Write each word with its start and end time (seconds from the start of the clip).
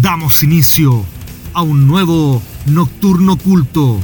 Damos 0.00 0.42
inicio 0.42 1.04
a 1.52 1.62
un 1.62 1.86
nuevo 1.86 2.42
Nocturno 2.64 3.36
Culto. 3.36 4.00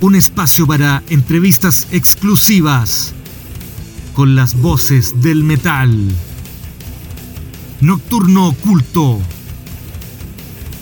Un 0.00 0.16
espacio 0.16 0.66
para 0.66 1.04
entrevistas 1.08 1.86
exclusivas 1.92 3.14
con 4.14 4.34
las 4.34 4.60
voces 4.60 5.22
del 5.22 5.44
metal. 5.44 5.96
Nocturno 7.80 8.48
Oculto. 8.48 9.20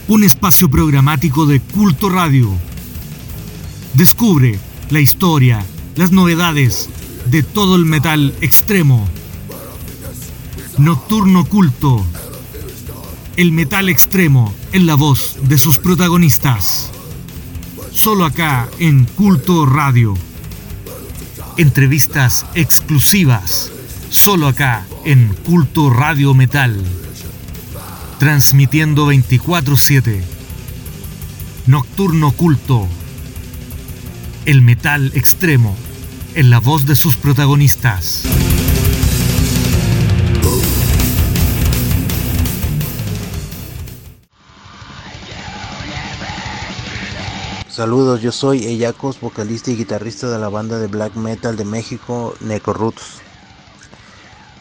Un 0.08 0.24
espacio 0.24 0.70
programático 0.70 1.44
de 1.44 1.60
Culto 1.60 2.08
Radio. 2.08 2.50
Descubre 3.92 4.58
la 4.88 5.00
historia, 5.00 5.64
las 5.94 6.10
novedades 6.10 6.88
de 7.26 7.42
todo 7.42 7.76
el 7.76 7.84
metal 7.84 8.34
extremo. 8.40 9.06
Nocturno 10.78 11.44
Culto. 11.44 12.06
El 13.38 13.52
metal 13.52 13.88
extremo 13.88 14.52
en 14.72 14.84
la 14.86 14.96
voz 14.96 15.36
de 15.42 15.58
sus 15.58 15.78
protagonistas. 15.78 16.90
Solo 17.92 18.24
acá 18.24 18.68
en 18.80 19.04
Culto 19.04 19.64
Radio. 19.64 20.16
Entrevistas 21.56 22.46
exclusivas. 22.56 23.70
Solo 24.10 24.48
acá 24.48 24.84
en 25.04 25.32
Culto 25.46 25.88
Radio 25.88 26.34
Metal. 26.34 26.82
Transmitiendo 28.18 29.06
24/7. 29.06 30.20
Nocturno 31.68 32.32
Culto. 32.32 32.88
El 34.46 34.62
metal 34.62 35.12
extremo 35.14 35.76
en 36.34 36.50
la 36.50 36.58
voz 36.58 36.86
de 36.86 36.96
sus 36.96 37.14
protagonistas. 37.14 38.24
Saludos, 47.78 48.20
yo 48.22 48.32
soy 48.32 48.66
Eyacos, 48.66 49.20
vocalista 49.20 49.70
y 49.70 49.76
guitarrista 49.76 50.28
de 50.28 50.40
la 50.40 50.48
banda 50.48 50.80
de 50.80 50.88
black 50.88 51.14
metal 51.14 51.56
de 51.56 51.64
México, 51.64 52.34
Necroroots. 52.40 53.20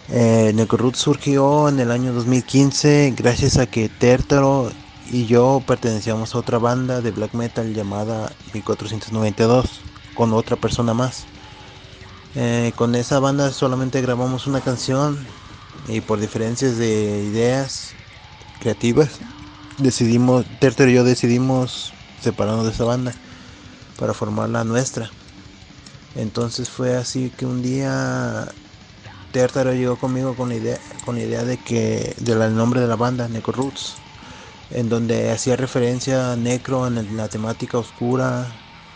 Eh, 0.10 0.52
Necroroots 0.54 1.00
surgió 1.00 1.68
en 1.68 1.80
el 1.80 1.90
año 1.90 2.14
2015 2.14 3.16
gracias 3.18 3.58
a 3.58 3.66
que 3.66 3.90
Tértaro 3.90 4.72
y 5.10 5.26
yo 5.26 5.64
pertenecíamos 5.66 6.36
a 6.36 6.38
otra 6.38 6.60
banda 6.60 7.02
de 7.02 7.10
black 7.10 7.34
metal 7.34 7.74
llamada 7.74 8.32
1492 8.54 9.66
con 10.14 10.32
otra 10.34 10.56
persona 10.56 10.94
más. 10.94 11.26
Eh, 12.36 12.72
con 12.76 12.94
esa 12.94 13.18
banda 13.18 13.52
solamente 13.52 14.00
grabamos 14.00 14.46
una 14.46 14.62
canción 14.62 15.18
y 15.88 16.02
por 16.02 16.20
diferencias 16.20 16.78
de 16.78 17.24
ideas 17.24 17.96
creativas 18.60 19.10
decidimos, 19.80 20.46
Tértaro 20.60 20.92
y 20.92 20.94
yo 20.94 21.04
decidimos 21.04 21.94
separarnos 22.22 22.66
de 22.66 22.72
esa 22.72 22.84
banda 22.84 23.14
para 23.98 24.14
formar 24.14 24.50
la 24.50 24.64
nuestra. 24.64 25.10
Entonces 26.16 26.70
fue 26.70 26.96
así 26.96 27.32
que 27.36 27.46
un 27.46 27.62
día 27.62 28.48
Tértaro 29.32 29.74
llegó 29.74 29.98
conmigo 29.98 30.36
con 30.36 30.50
la 30.50 30.56
idea, 30.56 30.80
con 31.06 31.16
la 31.16 31.22
idea 31.22 31.44
de 31.44 31.58
que 31.58 32.16
del 32.18 32.56
nombre 32.56 32.82
de 32.82 32.88
la 32.88 32.96
banda, 32.96 33.28
Necro 33.28 33.54
Roots, 33.54 33.96
en 34.72 34.90
donde 34.90 35.32
hacía 35.32 35.56
referencia 35.56 36.32
a 36.32 36.36
Necro 36.36 36.88
en 36.88 37.18
la 37.18 37.28
temática 37.28 37.78
oscura 37.78 38.48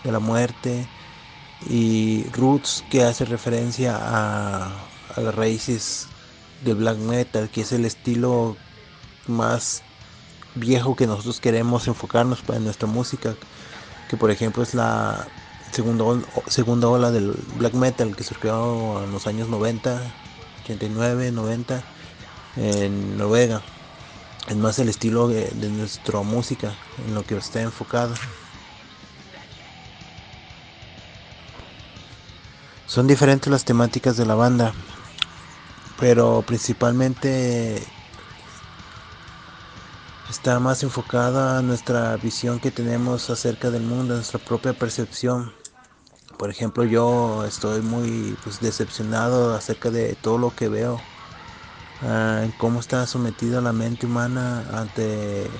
de 0.03 0.11
la 0.11 0.19
muerte 0.19 0.87
y 1.69 2.23
Roots 2.31 2.83
que 2.89 3.03
hace 3.03 3.25
referencia 3.25 3.97
a, 3.97 4.65
a 5.15 5.21
las 5.21 5.35
raíces 5.35 6.07
del 6.63 6.77
black 6.77 6.97
metal, 6.97 7.49
que 7.49 7.61
es 7.61 7.71
el 7.71 7.85
estilo 7.85 8.57
más 9.27 9.83
viejo 10.55 10.95
que 10.95 11.07
nosotros 11.07 11.39
queremos 11.39 11.87
enfocarnos 11.87 12.43
en 12.49 12.63
nuestra 12.63 12.87
música, 12.87 13.35
que 14.09 14.17
por 14.17 14.31
ejemplo 14.31 14.63
es 14.63 14.73
la 14.73 15.27
segunda, 15.71 16.05
segunda 16.47 16.87
ola 16.87 17.11
del 17.11 17.31
black 17.57 17.73
metal 17.73 18.15
que 18.15 18.23
surgió 18.23 19.03
en 19.03 19.11
los 19.11 19.27
años 19.27 19.47
90, 19.49 20.01
89, 20.63 21.31
90 21.31 21.83
en 22.57 23.17
Noruega. 23.17 23.61
Es 24.47 24.57
más 24.57 24.79
el 24.79 24.89
estilo 24.89 25.27
de, 25.27 25.49
de 25.49 25.69
nuestra 25.69 26.21
música 26.21 26.73
en 27.07 27.15
lo 27.15 27.23
que 27.23 27.37
está 27.37 27.61
enfocado. 27.61 28.13
Son 32.87 33.07
diferentes 33.07 33.49
las 33.49 33.63
temáticas 33.63 34.17
de 34.17 34.25
la 34.25 34.35
banda, 34.35 34.73
pero 35.97 36.43
principalmente 36.45 37.81
está 40.31 40.61
más 40.61 40.81
enfocada 40.81 41.57
a 41.57 41.61
nuestra 41.61 42.15
visión 42.15 42.61
que 42.61 42.71
tenemos 42.71 43.29
acerca 43.29 43.69
del 43.69 43.83
mundo, 43.83 44.15
nuestra 44.15 44.39
propia 44.39 44.71
percepción. 44.71 45.51
Por 46.39 46.49
ejemplo, 46.49 46.85
yo 46.85 47.43
estoy 47.45 47.81
muy 47.81 48.37
pues, 48.41 48.61
decepcionado 48.61 49.53
acerca 49.53 49.91
de 49.91 50.15
todo 50.15 50.37
lo 50.37 50.55
que 50.55 50.69
veo, 50.69 51.01
uh, 52.01 52.49
cómo 52.57 52.79
está 52.79 53.05
sometida 53.07 53.59
la 53.59 53.73
mente 53.73 54.05
humana 54.05 54.65
ante 54.73 55.51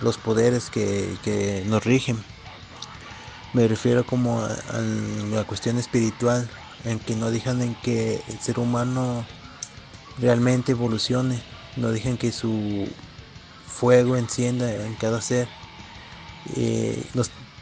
los 0.00 0.16
poderes 0.16 0.70
que, 0.70 1.18
que 1.24 1.64
nos 1.66 1.82
rigen. 1.82 2.16
Me 3.52 3.66
refiero 3.66 4.06
como 4.06 4.42
a, 4.42 4.46
a, 4.46 4.80
la 4.80 5.42
cuestión 5.42 5.76
espiritual, 5.76 6.48
en 6.84 7.00
que 7.00 7.16
no 7.16 7.32
dejan 7.32 7.62
en 7.62 7.74
que 7.74 8.22
el 8.28 8.38
ser 8.38 8.60
humano 8.60 9.26
realmente 10.20 10.70
evolucione, 10.70 11.42
no 11.76 11.88
dejan 11.88 12.16
que 12.16 12.30
su 12.30 12.86
fuego 13.74 14.16
encienda 14.16 14.72
en 14.72 14.94
cada 14.94 15.20
ser. 15.20 15.48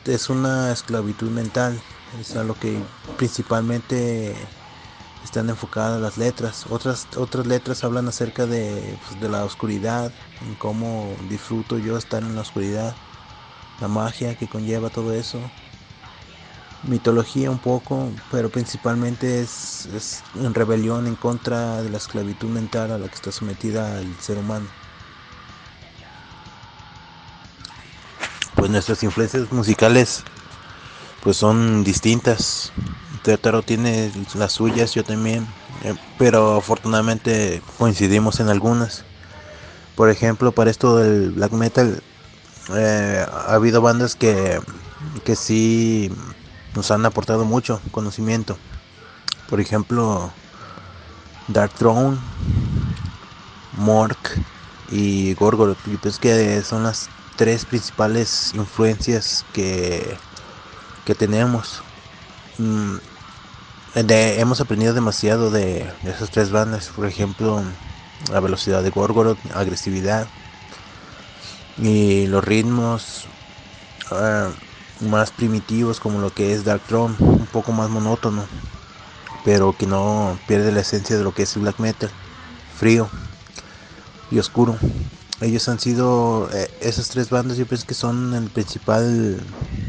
Es 0.05 0.28
una 0.28 0.73
esclavitud 0.73 1.31
mental, 1.31 1.81
es 2.21 2.37
a 2.37 2.45
lo 2.45 2.55
que 2.55 2.78
principalmente 3.17 4.34
están 5.25 5.49
enfocadas 5.49 6.01
las 6.01 6.19
letras. 6.19 6.67
Otras, 6.69 7.06
otras 7.17 7.47
letras 7.47 7.84
hablan 7.84 8.09
acerca 8.09 8.47
de, 8.47 8.99
pues, 9.06 9.21
de 9.21 9.28
la 9.28 9.45
oscuridad, 9.45 10.12
en 10.47 10.55
cómo 10.56 11.15
disfruto 11.31 11.78
yo 11.78 11.97
estar 11.97 12.22
en 12.22 12.34
la 12.34 12.43
oscuridad, 12.43 12.95
la 13.81 13.89
magia 13.89 14.37
que 14.37 14.49
conlleva 14.49 14.91
todo 14.91 15.12
eso. 15.12 15.39
Mitología 16.83 17.49
un 17.51 17.61
poco, 17.61 18.09
pero 18.33 18.51
principalmente 18.51 19.41
es, 19.41 19.87
es 19.95 20.25
en 20.34 20.53
rebelión 20.53 21.06
en 21.06 21.15
contra 21.15 21.81
de 21.81 21.91
la 21.91 21.99
esclavitud 21.99 22.49
mental 22.49 22.91
a 22.91 22.99
la 22.99 23.09
que 23.09 23.15
está 23.15 23.31
sometida 23.31 24.01
el 24.01 24.17
ser 24.19 24.39
humano. 24.39 24.81
Pues 28.62 28.71
nuestras 28.71 29.03
influencias 29.03 29.50
musicales 29.50 30.23
pues 31.21 31.37
son 31.37 31.83
distintas. 31.83 32.73
Tértaro 33.25 33.62
tiene 33.62 34.12
las 34.37 34.53
suyas, 34.53 34.95
yo 34.95 35.03
también, 35.03 35.49
eh, 35.83 35.97
pero 36.17 36.59
afortunadamente 36.59 37.61
coincidimos 37.77 38.39
en 38.39 38.49
algunas. 38.49 39.03
Por 39.97 40.11
ejemplo, 40.11 40.53
para 40.53 40.71
esto 40.71 40.99
del 40.99 41.33
black 41.33 41.51
metal 41.51 42.05
eh, 42.72 43.27
ha 43.28 43.53
habido 43.53 43.83
bandas 43.83 44.15
que, 44.15 44.61
que 45.25 45.34
sí 45.34 46.12
nos 46.77 46.93
han 46.93 47.05
aportado 47.05 47.45
mucho 47.45 47.81
conocimiento. 47.91 48.56
Por 49.51 49.61
ejemplo, 49.61 50.31
Dark 51.49 51.72
Throne, 51.72 52.17
Mork 53.77 54.39
y 54.89 55.34
Gorgoroth. 55.34 55.89
Y 55.89 55.97
pues 55.97 56.21
que 56.21 56.62
son 56.62 56.84
las 56.84 57.11
tres 57.37 57.65
principales 57.65 58.53
influencias 58.54 59.44
que, 59.53 60.16
que 61.04 61.15
tenemos. 61.15 61.82
Mm, 62.59 62.97
hemos 63.94 64.60
aprendido 64.60 64.94
demasiado 64.94 65.50
de, 65.50 65.91
de, 66.03 66.10
esas 66.10 66.31
tres 66.31 66.50
bandas, 66.50 66.91
por 66.94 67.06
ejemplo, 67.06 67.62
la 68.31 68.41
velocidad 68.41 68.82
de 68.82 68.91
Gorgoroth, 68.91 69.38
agresividad 69.54 70.26
y 71.78 72.27
los 72.27 72.45
ritmos 72.45 73.27
uh, 74.10 75.04
más 75.04 75.30
primitivos 75.30 76.01
como 76.01 76.21
lo 76.21 76.33
que 76.33 76.53
es 76.53 76.65
Dark 76.65 76.83
Throne, 76.83 77.16
un 77.18 77.47
poco 77.47 77.72
más 77.72 77.91
monótono, 77.91 78.45
pero 79.45 79.77
que 79.77 79.86
no 79.86 80.39
pierde 80.47 80.72
la 80.72 80.80
esencia 80.80 81.16
de 81.16 81.24
lo 81.24 81.33
que 81.34 81.42
es 81.42 81.57
el 81.57 81.62
black 81.62 81.78
metal, 81.80 82.10
frío 82.78 83.09
y 84.30 84.39
oscuro 84.39 84.78
ellos 85.42 85.68
han 85.68 85.78
sido 85.78 86.48
eh, 86.53 86.71
esas 86.80 87.09
tres 87.09 87.30
bandas 87.30 87.56
yo 87.56 87.66
pienso 87.66 87.86
que 87.86 87.94
son 87.94 88.34
el 88.34 88.50
principal 88.50 89.41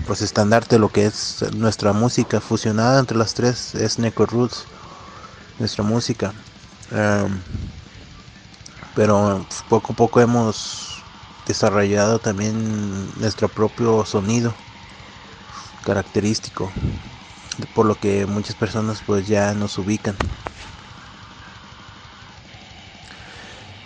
pues 0.06 0.22
estandarte 0.22 0.76
de 0.76 0.80
lo 0.80 0.90
que 0.90 1.06
es 1.06 1.46
nuestra 1.56 1.94
música 1.94 2.42
fusionada 2.42 3.00
entre 3.00 3.18
las 3.18 3.34
tres 3.34 3.76
es 3.76 4.00
Necro 4.00 4.26
Roots 4.26 4.66
nuestra 5.60 5.84
música. 5.84 6.34
Um, 6.92 7.40
pero 8.96 9.46
pues, 9.48 9.64
poco 9.68 9.94
a 9.94 9.96
poco 9.96 10.20
hemos 10.22 11.04
desarrollado 11.46 12.20
también 12.20 13.12
nuestro 13.20 13.48
propio 13.50 14.06
sonido 14.06 14.54
característico 15.84 16.72
por 17.74 17.86
lo 17.86 18.00
que 18.00 18.26
muchas 18.26 18.56
personas 18.56 19.02
pues 19.06 19.28
ya 19.28 19.54
nos 19.54 19.78
ubican 19.78 20.16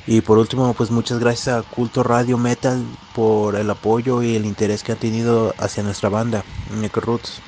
Y 0.07 0.21
por 0.21 0.37
último, 0.37 0.73
pues 0.73 0.89
muchas 0.89 1.19
gracias 1.19 1.49
a 1.49 1.63
Culto 1.63 2.01
Radio 2.01 2.37
Metal 2.37 2.81
por 3.13 3.57
el 3.57 3.69
apoyo 3.69 4.23
y 4.23 4.37
el 4.37 4.45
interés 4.45 4.81
que 4.81 4.93
han 4.93 4.97
tenido 4.97 5.53
hacia 5.57 5.83
nuestra 5.83 6.07
banda, 6.07 6.45
Necro 6.79 7.01
Roots. 7.01 7.41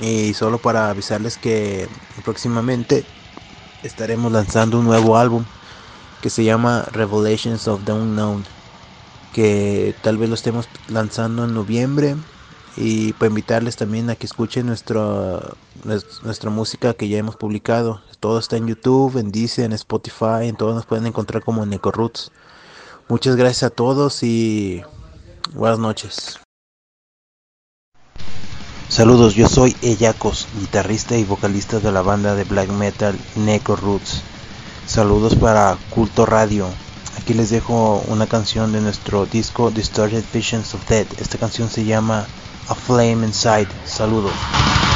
Y 0.00 0.34
solo 0.34 0.58
para 0.58 0.90
avisarles 0.90 1.38
que 1.38 1.88
próximamente 2.24 3.04
estaremos 3.84 4.32
lanzando 4.32 4.80
un 4.80 4.84
nuevo 4.84 5.16
álbum 5.16 5.44
que 6.20 6.28
se 6.28 6.42
llama 6.42 6.84
Revelations 6.90 7.68
of 7.68 7.84
the 7.84 7.92
Unknown, 7.92 8.44
que 9.32 9.94
tal 10.02 10.18
vez 10.18 10.28
lo 10.28 10.34
estemos 10.34 10.68
lanzando 10.88 11.44
en 11.44 11.54
noviembre 11.54 12.16
y 12.76 13.12
para 13.14 13.28
invitarles 13.28 13.76
también 13.76 14.08
a 14.10 14.16
que 14.16 14.26
escuchen 14.26 14.66
nuestra, 14.66 15.40
nuestra 15.84 16.50
música 16.50 16.94
que 16.94 17.08
ya 17.08 17.18
hemos 17.18 17.36
publicado. 17.36 18.00
Todo 18.20 18.38
está 18.38 18.56
en 18.56 18.68
YouTube, 18.68 19.18
en 19.18 19.32
Deezer, 19.32 19.66
en 19.66 19.72
Spotify, 19.72 20.44
en 20.46 20.56
todo 20.56 20.74
nos 20.74 20.86
pueden 20.86 21.06
encontrar 21.06 21.42
como 21.44 21.66
Neco 21.66 21.90
Roots. 21.90 22.30
Muchas 23.08 23.36
gracias 23.36 23.64
a 23.64 23.70
todos 23.70 24.22
y 24.22 24.82
buenas 25.54 25.78
noches. 25.78 26.38
Saludos, 28.88 29.34
yo 29.34 29.48
soy 29.48 29.74
Eyacos, 29.82 30.46
guitarrista 30.60 31.16
y 31.16 31.24
vocalista 31.24 31.80
de 31.80 31.90
la 31.92 32.02
banda 32.02 32.34
de 32.34 32.44
black 32.44 32.68
metal 32.70 33.18
Neco 33.36 33.74
Roots. 33.74 34.22
Saludos 34.86 35.34
para 35.34 35.78
Culto 35.90 36.26
Radio. 36.26 36.66
Aquí 37.18 37.34
les 37.34 37.50
dejo 37.50 38.02
una 38.08 38.26
canción 38.26 38.72
de 38.72 38.80
nuestro 38.80 39.26
disco 39.26 39.70
Distorted 39.70 40.24
Visions 40.32 40.74
of 40.74 40.88
Dead. 40.88 41.06
Esta 41.18 41.38
canción 41.38 41.68
se 41.68 41.84
llama 41.84 42.26
A 42.68 42.74
Flame 42.74 43.24
Inside. 43.24 43.68
Saludos. 43.84 44.91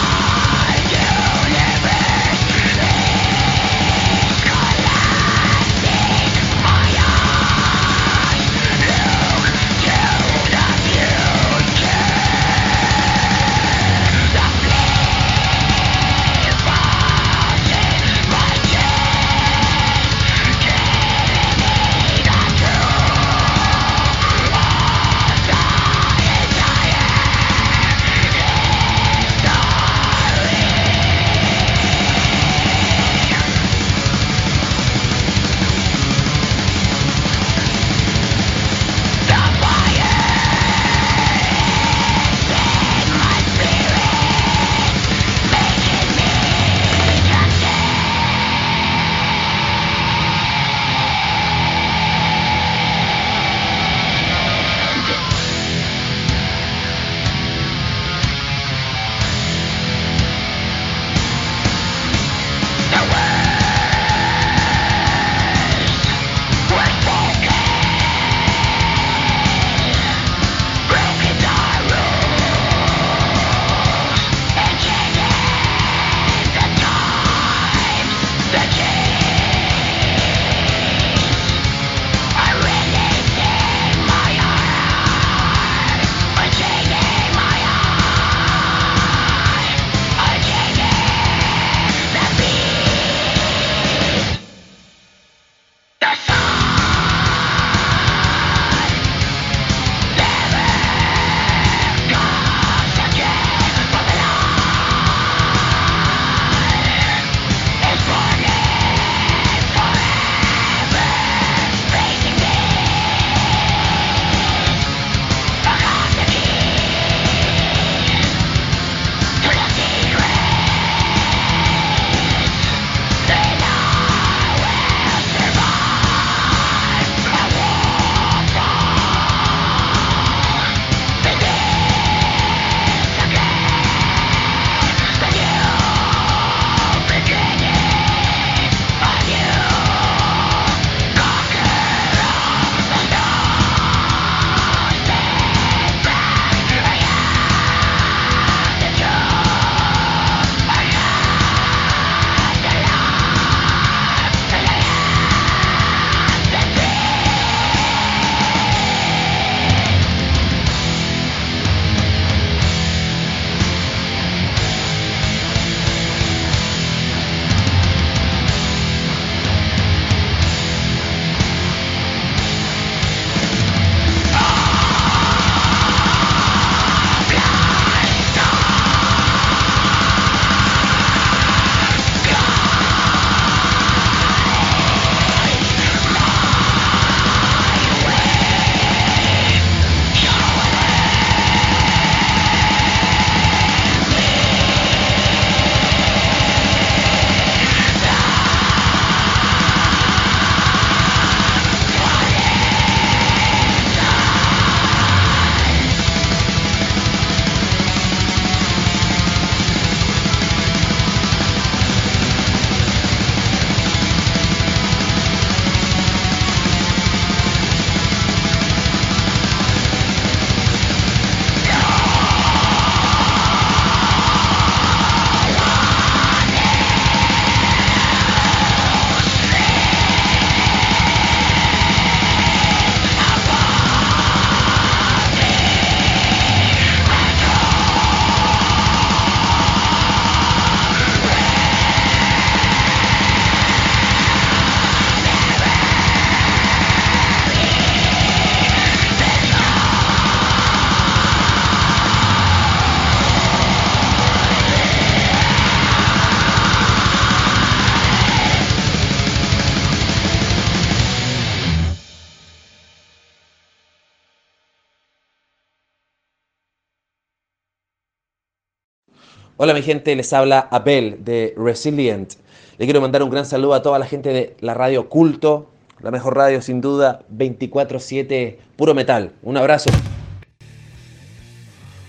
Hola 269.59 269.73
mi 269.73 269.81
gente, 269.81 270.15
les 270.15 270.35
habla 270.35 270.69
Abel 270.71 271.25
de 271.25 271.55
Resilient. 271.57 272.31
Le 272.77 272.85
quiero 272.85 273.01
mandar 273.01 273.23
un 273.23 273.31
gran 273.31 273.47
saludo 273.47 273.73
a 273.73 273.81
toda 273.81 273.99
la 273.99 274.05
gente 274.05 274.29
de 274.29 274.55
la 274.61 274.75
radio 274.75 275.09
Culto, 275.09 275.71
la 276.01 276.11
mejor 276.11 276.37
radio 276.37 276.61
sin 276.61 276.83
duda, 276.83 277.23
24/7, 277.31 278.59
puro 278.77 278.93
metal. 278.93 279.33
Un 279.43 279.57
abrazo. 279.57 279.89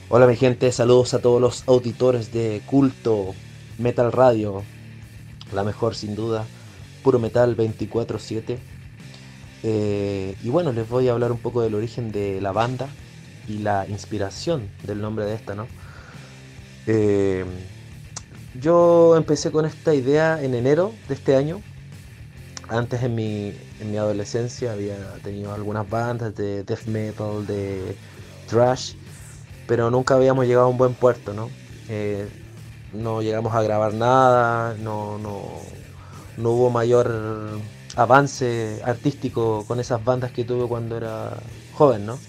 Hola 0.10 0.27
mi 0.27 0.36
gente, 0.36 0.74
saludos 0.74 1.13
a 1.13 1.20
todos 1.20 1.39
los 1.39 1.63
auditores 1.70 2.34
de 2.34 2.62
Culto 2.66 3.34
Metal 3.77 4.12
Radio, 4.12 4.63
la 5.54 5.63
mejor 5.63 5.96
sin 5.96 6.18
duda, 6.18 6.46
puro 7.01 7.18
metal 7.18 7.56
24/7. 7.56 8.60
Eh, 9.63 10.36
y 10.44 10.50
bueno, 10.50 10.74
les 10.74 10.89
voy 10.89 11.08
a 11.08 11.13
hablar 11.13 11.32
un 11.32 11.39
poco 11.39 11.62
del 11.62 11.75
origen 11.75 12.12
de 12.12 12.42
la 12.42 12.51
banda 12.51 12.89
y 13.48 13.60
la 13.60 13.88
inspiración 13.88 14.70
del 14.84 15.00
nombre 15.00 15.24
de 15.24 15.36
esta, 15.36 15.56
¿no? 15.56 15.66
Eh, 16.88 17.46
yo 18.53 19.15
empecé 19.15 19.51
con 19.51 19.65
esta 19.65 19.94
idea 19.94 20.41
en 20.44 20.53
enero 20.56 20.91
de 21.08 21.13
este 21.15 21.36
año. 21.36 21.62
Antes 22.70 23.01
en 23.03 23.15
mi, 23.15 23.53
en 23.79 23.91
mi 23.91 23.98
adolescencia 23.98 24.74
había 24.74 25.20
tenido 25.24 25.53
algunas 25.53 25.89
bandas 25.89 26.36
de 26.36 26.63
death 26.63 26.86
metal, 26.86 27.46
de 27.46 27.98
thrash, 28.46 28.96
pero 29.67 29.91
nunca 29.91 30.15
habíamos 30.15 30.46
llegado 30.48 30.67
a 30.67 30.70
un 30.70 30.77
buen 30.77 30.96
puerto, 30.96 31.34
¿no? 31.34 31.50
Eh, 31.88 32.29
no 32.91 33.22
llegamos 33.22 33.53
a 33.56 33.62
grabar 33.63 33.94
nada, 33.94 34.75
no, 34.77 35.17
no, 35.20 35.63
no 36.38 36.51
hubo 36.51 36.70
mayor 36.72 37.62
avance 37.96 38.82
artístico 38.86 39.65
con 39.67 39.79
esas 39.79 40.03
bandas 40.03 40.32
que 40.34 40.46
tuve 40.46 40.67
cuando 40.67 40.98
era 40.98 41.44
joven, 41.70 42.06
¿no? 42.06 42.24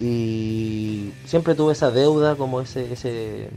Y 0.00 1.12
siempre 1.26 1.54
tuve 1.54 1.74
esa 1.74 1.90
deuda, 1.90 2.36
como 2.36 2.60
ese, 2.62 2.92
ese, 2.92 3.50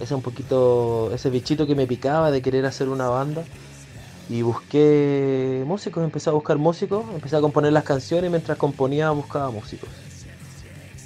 ese 0.00 0.14
un 0.14 0.22
poquito, 0.22 1.12
ese 1.12 1.30
bichito 1.30 1.66
que 1.66 1.74
me 1.74 1.86
picaba 1.86 2.30
de 2.30 2.42
querer 2.42 2.66
hacer 2.66 2.88
una 2.88 3.08
banda. 3.08 3.44
Y 4.28 4.42
busqué 4.42 5.64
músicos, 5.66 6.04
empecé 6.04 6.30
a 6.30 6.32
buscar 6.34 6.58
músicos, 6.58 7.04
empecé 7.12 7.36
a 7.36 7.40
componer 7.40 7.72
las 7.72 7.84
canciones 7.84 8.30
mientras 8.30 8.56
componía 8.58 9.10
buscaba 9.10 9.50
músicos. 9.50 9.90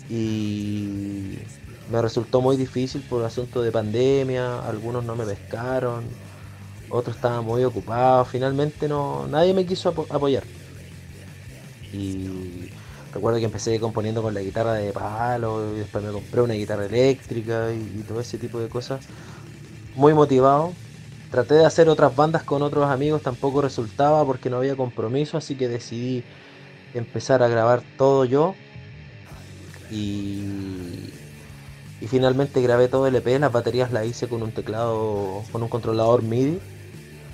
Y 0.09 1.51
me 1.87 2.03
resultó 2.03 2.41
muy 2.43 2.57
difícil 2.57 3.05
por 3.05 3.25
asunto 3.25 3.63
de 3.63 3.73
pandemia, 3.73 4.61
algunos 4.61 5.05
no 5.05 5.17
me 5.17 5.27
pescaron, 5.27 6.21
otros 6.89 7.17
estaban 7.17 7.45
muy 7.45 7.65
ocupados, 7.65 8.29
finalmente 8.31 8.89
no, 8.89 9.27
nadie 9.29 9.55
me 9.55 9.67
quiso 9.67 9.91
apoyar. 9.91 10.49
Y 11.91 12.77
Recuerdo 13.17 13.39
que 13.39 13.47
empecé 13.47 13.81
componiendo 13.81 14.21
con 14.21 14.35
la 14.35 14.43
guitarra 14.43 14.75
de 14.75 14.93
palo 14.93 15.75
y 15.75 15.79
después 15.79 16.05
me 16.05 16.13
compré 16.13 16.43
una 16.43 16.53
guitarra 16.53 16.85
eléctrica 16.85 17.73
y, 17.73 18.03
todo 18.07 18.21
ese 18.21 18.37
tipo 18.37 18.61
de 18.61 18.69
cosas. 18.69 19.07
Muy 19.95 20.13
motivado. 20.13 20.75
Traté 21.31 21.55
de 21.55 21.65
hacer 21.65 21.89
otras 21.89 22.15
bandas 22.15 22.43
con 22.43 22.61
otros 22.61 22.91
amigos, 22.91 23.23
tampoco 23.23 23.63
resultaba 23.63 24.23
porque 24.27 24.51
no 24.51 24.59
había 24.59 24.77
compromiso, 24.77 25.39
así 25.39 25.55
que 25.57 25.67
decidí 25.67 26.25
empezar 26.93 27.43
a 27.43 27.49
grabar 27.49 27.83
todo 27.97 28.27
yo. 28.27 28.55
Y, 29.91 31.11
finalmente 32.07 32.61
grabé 32.61 32.89
todo 32.89 33.07
el 33.07 33.17
EP, 33.17 33.41
las 33.41 33.51
baterías 33.51 33.93
las 33.93 34.05
hice 34.05 34.29
con 34.29 34.43
un 34.43 34.53
teclado, 34.53 35.43
con 35.51 35.63
un 35.63 35.71
controlador 35.71 36.23
MIDI. 36.23 36.61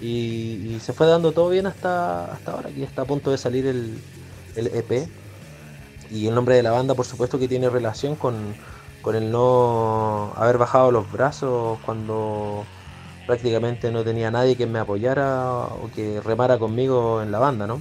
Y, 0.00 0.78
se 0.80 0.92
fue 0.92 1.08
dando 1.08 1.32
todo 1.32 1.48
bien 1.48 1.66
hasta, 1.66 2.32
hasta 2.32 2.52
ahora, 2.52 2.68
que 2.68 2.84
está 2.84 3.02
a 3.02 3.04
punto 3.04 3.32
de 3.32 3.38
salir 3.38 3.66
el, 3.66 3.98
el 4.54 4.68
EP 4.68 5.08
y 6.12 6.26
el 6.28 6.34
nombre 6.34 6.56
de 6.56 6.62
la 6.62 6.70
banda 6.70 6.94
por 6.94 7.06
supuesto 7.06 7.38
que 7.38 7.48
tiene 7.48 7.70
relación 7.70 8.16
con, 8.16 8.54
el 9.14 9.32
no 9.32 10.32
haber 10.36 10.58
bajado 10.58 10.92
los 10.92 11.10
brazos 11.10 11.78
cuando 11.84 12.64
prácticamente 13.26 13.90
no 13.90 14.04
tenía 14.04 14.30
nadie 14.30 14.56
que 14.56 14.66
me 14.66 14.78
apoyara 14.78 15.66
o 15.82 15.90
que 15.94 16.20
remara 16.20 16.58
conmigo 16.58 17.22
en 17.22 17.32
la 17.32 17.38
banda, 17.38 17.66
¿no? 17.66 17.80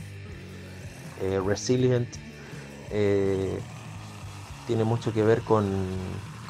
Eh, 1.22 1.40
resilient 1.46 2.08
eh, 2.90 3.60
tiene 4.66 4.84
mucho 4.84 5.14
que 5.14 5.24
ver 5.24 5.42
con, 5.42 5.64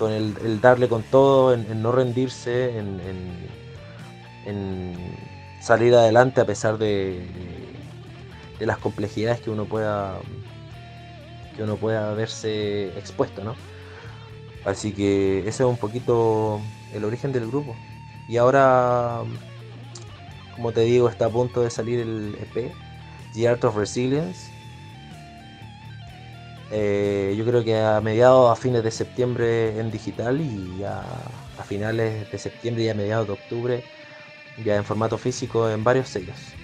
el, 0.02 0.62
darle 0.62 0.88
con 0.88 1.04
todo, 1.04 1.54
en, 1.54 1.82
no 1.82 1.92
rendirse, 1.92 2.78
en, 2.78 3.02
en, 4.46 4.96
salir 5.62 5.94
adelante 5.94 6.42
a 6.42 6.46
pesar 6.46 6.78
de, 6.78 7.26
de 8.60 8.66
las 8.66 8.78
complejidades 8.78 9.42
que 9.42 9.50
uno 9.52 9.66
pueda 9.66 10.20
que 11.62 11.65
uno 11.65 11.77
pueda 11.77 12.12
verse 12.15 12.88
expuesto, 12.98 13.44
¿no? 13.44 13.56
Así 14.65 14.91
que 14.94 15.39
ese 15.39 15.50
es 15.50 15.70
un 15.70 15.77
poquito 15.77 16.60
el 16.91 17.03
origen 17.06 17.32
del 17.32 17.46
grupo. 17.46 17.75
Y 18.27 18.38
ahora, 18.38 19.22
como 20.56 20.72
te 20.72 20.82
digo, 20.82 21.08
está 21.08 21.25
a 21.25 21.30
punto 21.30 21.62
de 21.62 21.70
salir 21.70 22.00
el 22.00 22.36
EP, 22.41 22.72
The 23.34 23.48
Art 23.48 23.63
of 23.63 23.75
Resilience. 23.75 24.50
Eh, 26.72 27.36
yo 27.38 27.46
creo 27.46 27.63
que 27.63 27.77
a 27.77 28.01
mediados, 28.01 28.51
a 28.51 28.60
fines 28.60 28.84
de 28.84 28.91
septiembre 28.91 29.80
en 29.80 29.91
digital 29.91 30.41
y 30.41 30.84
a, 30.84 31.01
a 31.60 31.63
finales 31.63 32.32
de 32.32 32.38
septiembre 32.39 32.84
y 32.86 32.89
a 32.89 32.96
mediados 32.96 33.27
de 33.27 33.34
octubre 33.34 33.84
ya 34.63 34.77
en 34.77 34.86
formato 34.86 35.18
físico 35.18 35.70
en 35.70 35.84
varios 35.84 36.10
sellos. 36.10 36.61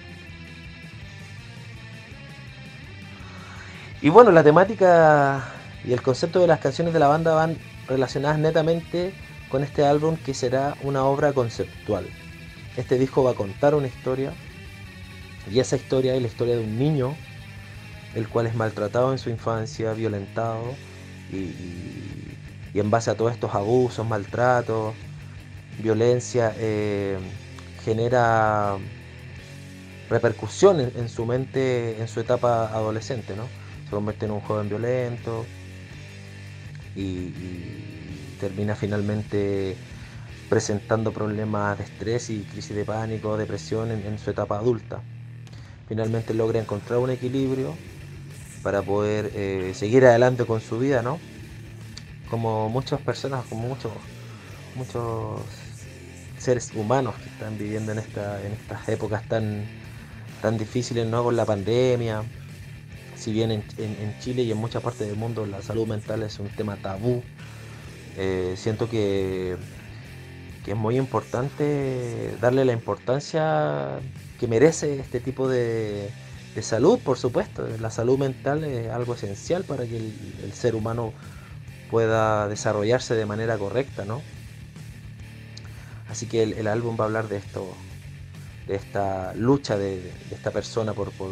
Y 4.00 4.10
bueno, 4.10 4.30
la 4.30 4.44
temática 4.44 5.44
y 5.84 5.92
el 5.92 6.02
concepto 6.02 6.40
de 6.40 6.46
las 6.46 6.60
canciones 6.60 6.92
de 6.94 7.00
la 7.00 7.08
banda 7.08 7.34
van 7.34 7.58
relacionadas 7.88 8.38
netamente 8.38 9.12
con 9.48 9.64
este 9.64 9.84
álbum 9.84 10.16
que 10.16 10.34
será 10.34 10.76
una 10.84 11.04
obra 11.04 11.32
conceptual. 11.32 12.06
Este 12.76 12.96
disco 12.96 13.24
va 13.24 13.32
a 13.32 13.34
contar 13.34 13.74
una 13.74 13.88
historia 13.88 14.32
y 15.50 15.58
esa 15.58 15.76
historia 15.76 16.14
es 16.14 16.22
la 16.22 16.28
historia 16.28 16.54
de 16.54 16.60
un 16.62 16.78
niño 16.78 17.16
el 18.14 18.28
cual 18.28 18.46
es 18.46 18.54
maltratado 18.54 19.10
en 19.12 19.18
su 19.18 19.30
infancia, 19.30 19.92
violentado 19.94 20.78
y, 21.28 22.38
en 22.74 22.90
base 22.90 23.10
a 23.10 23.16
todos 23.16 23.32
estos 23.32 23.54
abusos, 23.54 24.06
maltratos, 24.06 24.94
violencia, 25.76 26.54
eh, 26.56 27.18
genera 27.82 28.78
repercusiones 30.08 30.94
en 30.96 31.08
su 31.08 31.26
mente 31.26 32.00
en 32.00 32.08
su 32.08 32.20
etapa 32.20 32.66
adolescente, 32.68 33.36
¿no? 33.36 33.57
Se 33.88 33.96
convierte 33.96 34.26
en 34.26 34.32
un 34.32 34.40
joven 34.40 34.68
violento 34.68 35.46
y, 36.94 37.32
termina 38.38 38.76
finalmente 38.76 39.76
presentando 40.48 41.12
problemas 41.12 41.76
de 41.76 41.84
estrés 41.84 42.30
y 42.30 42.42
crisis 42.42 42.76
de 42.76 42.84
pánico, 42.84 43.36
depresión 43.36 43.90
en, 43.90 44.18
su 44.18 44.30
etapa 44.30 44.58
adulta. 44.58 45.00
Finalmente 45.88 46.34
logra 46.34 46.60
encontrar 46.60 47.00
un 47.00 47.10
equilibrio 47.10 47.74
para 48.62 48.82
poder 48.82 49.32
eh, 49.34 49.72
seguir 49.74 50.04
adelante 50.06 50.44
con 50.44 50.60
su 50.60 50.78
vida, 50.78 51.02
¿no? 51.02 51.18
Como 52.30 52.68
muchas 52.68 53.00
personas, 53.00 53.44
como 53.46 53.66
muchos, 53.66 53.92
muchos 54.76 55.40
seres 56.38 56.70
humanos 56.74 57.16
que 57.16 57.28
están 57.28 57.58
viviendo 57.58 57.90
en, 57.90 57.98
esta, 57.98 58.40
en 58.44 58.52
estas 58.52 58.88
épocas 58.88 59.26
tan, 59.26 59.64
tan 60.40 60.56
difíciles, 60.58 61.06
¿no? 61.08 61.24
Con 61.24 61.34
la 61.34 61.44
pandemia, 61.44 62.22
si 63.18 63.32
bien 63.32 63.50
en, 63.50 64.18
Chile 64.20 64.42
y 64.42 64.52
en 64.52 64.58
muchas 64.58 64.82
partes 64.82 65.06
del 65.06 65.16
mundo 65.16 65.44
la 65.44 65.60
salud 65.60 65.86
mental 65.86 66.22
es 66.22 66.38
un 66.38 66.48
tema 66.48 66.76
tabú, 66.76 67.22
eh, 68.16 68.54
siento 68.56 68.88
que, 68.88 69.56
es 70.66 70.76
muy 70.76 70.98
importante 70.98 72.36
darle 72.42 72.66
la 72.66 72.74
importancia 72.74 74.00
que 74.38 74.46
merece 74.46 75.00
este 75.00 75.18
tipo 75.18 75.48
de, 75.48 76.10
salud, 76.60 76.98
por 76.98 77.16
supuesto. 77.16 77.66
La 77.80 77.88
salud 77.88 78.18
mental 78.18 78.64
es 78.64 78.90
algo 78.90 79.14
esencial 79.14 79.64
para 79.64 79.86
que 79.86 79.96
el, 79.96 80.52
ser 80.52 80.74
humano 80.74 81.14
pueda 81.90 82.48
desarrollarse 82.48 83.14
de 83.14 83.24
manera 83.24 83.56
correcta, 83.56 84.04
¿no? 84.04 84.20
Así 86.10 86.26
que 86.26 86.42
el, 86.42 86.66
álbum 86.66 86.98
va 87.00 87.04
a 87.04 87.06
hablar 87.06 87.28
de 87.28 87.38
esto, 87.38 87.72
de 88.66 88.74
esta 88.74 89.32
lucha 89.34 89.78
de, 89.78 90.12
esta 90.30 90.50
persona 90.50 90.92
por, 90.92 91.12
por 91.12 91.30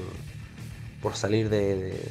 salir 1.15 1.49
de, 1.51 2.11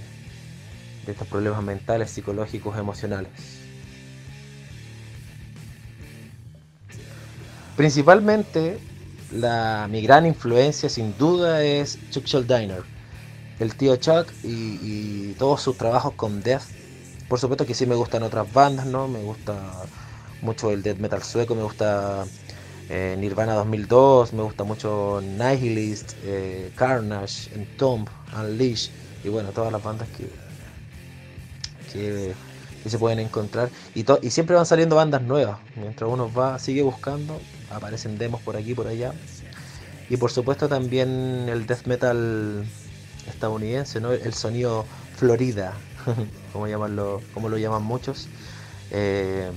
estos 1.08 1.28
problemas 1.28 1.64
mentales, 1.64 2.12
psicológicos, 2.12 2.78
emocionales. 2.78 3.32
Principalmente, 7.76 8.80
la, 9.32 9.88
mi 9.90 10.02
gran 10.02 10.26
influencia 10.26 10.88
sin 10.88 11.18
duda 11.18 11.64
es 11.64 12.00
Chuck 12.12 12.26
Schuldiner, 12.26 12.84
el 13.60 13.76
tío 13.76 13.96
Chuck 13.98 14.32
y, 14.44 15.34
todos 15.34 15.62
sus 15.62 15.78
trabajos 15.78 16.14
con 16.14 16.42
Death. 16.42 16.64
Por 17.28 17.40
supuesto 17.40 17.66
que 17.66 17.74
sí 17.74 17.86
me 17.86 17.96
gustan 17.96 18.24
otras 18.24 18.52
bandas, 18.54 18.86
¿no? 18.86 19.08
Me 19.08 19.20
gusta 19.20 19.56
mucho 20.42 20.72
el 20.72 20.84
death 20.84 21.00
metal 21.00 21.24
sueco, 21.24 21.56
me 21.56 21.64
gusta 21.64 22.26
eh, 22.90 23.16
Nirvana 23.18 23.54
2002, 23.54 24.34
me 24.34 24.44
gusta 24.44 24.64
mucho 24.64 25.22
Nihilist, 25.22 26.14
eh, 26.24 26.72
Carnage, 26.76 27.54
Entomb, 27.56 28.08
Unleash 28.38 28.90
y 29.24 29.30
bueno, 29.30 29.50
todas 29.50 29.72
las 29.72 29.84
bandas 29.84 30.08
que, 30.10 30.30
que, 31.92 32.34
se 32.90 33.00
pueden 33.00 33.20
encontrar. 33.20 33.70
Y, 33.96 34.06
y 34.22 34.30
siempre 34.30 34.56
van 34.56 34.68
saliendo 34.68 34.96
bandas 34.96 35.24
nuevas. 35.24 35.58
Mientras 35.76 36.08
uno 36.10 36.32
va, 36.32 36.60
sigue 36.60 36.84
buscando, 36.84 37.42
aparecen 37.72 38.20
demos 38.20 38.42
por 38.42 38.56
aquí 38.56 38.76
por 38.76 38.88
allá. 38.88 39.14
Y 40.08 40.18
por 40.18 40.32
supuesto 40.32 40.70
también 40.70 41.48
el 41.50 41.66
death 41.66 41.88
metal 41.88 42.64
estadounidense, 43.28 44.00
¿no? 44.00 44.12
el 44.12 44.34
sonido 44.36 44.86
Florida, 45.16 45.74
como, 46.54 46.68
como 47.34 47.50
lo 47.50 47.58
llaman 47.58 47.82
muchos. 47.82 48.28
Eh, 48.92 49.50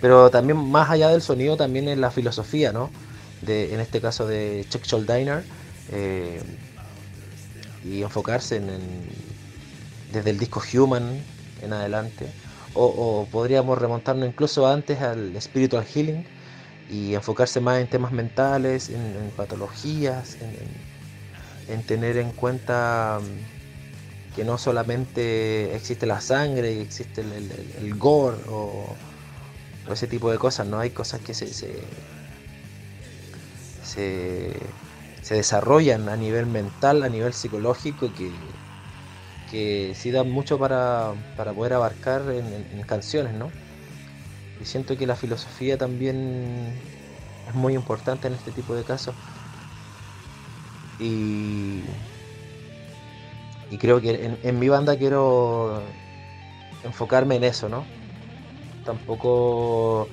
pero 0.00 0.30
también 0.30 0.58
más 0.58 0.90
allá 0.90 1.08
del 1.10 1.22
sonido, 1.22 1.56
también 1.56 1.88
es 1.88 1.98
la 1.98 2.10
filosofía, 2.10 2.72
¿no? 2.72 2.90
De, 3.42 3.74
en 3.74 3.80
este 3.80 4.00
caso 4.00 4.26
de 4.26 4.66
Chuck 4.68 4.84
Schuldiner. 4.84 5.44
Eh, 5.90 6.40
y 7.84 8.02
enfocarse 8.02 8.56
en, 8.56 8.68
desde 10.12 10.30
el 10.30 10.38
disco 10.38 10.62
Human 10.72 11.20
en 11.62 11.72
adelante. 11.72 12.26
O, 12.74 13.26
podríamos 13.32 13.78
remontarnos 13.78 14.28
incluso 14.28 14.68
antes 14.68 15.00
al 15.00 15.34
Spiritual 15.40 15.84
Healing 15.84 16.24
y 16.88 17.14
enfocarse 17.14 17.60
más 17.60 17.80
en 17.80 17.88
temas 17.88 18.12
mentales, 18.12 18.88
en, 18.88 19.32
patologías, 19.36 20.36
en, 21.68 21.82
tener 21.82 22.18
en 22.18 22.30
cuenta 22.30 23.18
mm, 23.20 24.36
que 24.36 24.44
no 24.44 24.58
solamente 24.58 25.74
existe 25.74 26.06
la 26.06 26.20
sangre, 26.20 26.80
existe 26.80 27.22
el, 27.22 27.94
gore 27.96 28.36
ese 29.94 30.06
tipo 30.06 30.30
de 30.30 30.38
cosas, 30.38 30.66
no 30.66 30.78
hay 30.78 30.90
cosas 30.90 31.20
que 31.20 31.34
se, 31.34 31.46
se, 31.48 31.82
se, 35.22 35.34
desarrollan 35.34 36.08
a 36.08 36.16
nivel 36.16 36.46
mental, 36.46 37.02
a 37.02 37.08
nivel 37.08 37.32
psicológico, 37.32 38.12
que, 38.14 38.30
que 39.50 39.94
sí 39.94 40.10
dan 40.10 40.30
mucho 40.30 40.58
para, 40.58 41.12
poder 41.54 41.74
abarcar 41.74 42.22
en, 42.30 42.82
canciones, 42.82 43.34
¿no? 43.34 43.50
Y 44.60 44.64
siento 44.64 44.96
que 44.96 45.06
la 45.06 45.16
filosofía 45.16 45.78
también 45.78 46.72
es 47.48 47.54
muy 47.54 47.74
importante 47.74 48.28
en 48.28 48.34
este 48.34 48.50
tipo 48.50 48.74
de 48.74 48.84
casos. 48.84 49.14
Y, 50.98 51.82
y 53.70 53.78
creo 53.78 54.00
que 54.00 54.24
en, 54.24 54.38
en 54.42 54.58
mi 54.58 54.68
banda 54.68 54.96
quiero 54.96 55.80
enfocarme 56.84 57.36
en 57.36 57.44
eso, 57.44 57.68
¿no? 57.68 57.97
Tampoco 58.88 60.08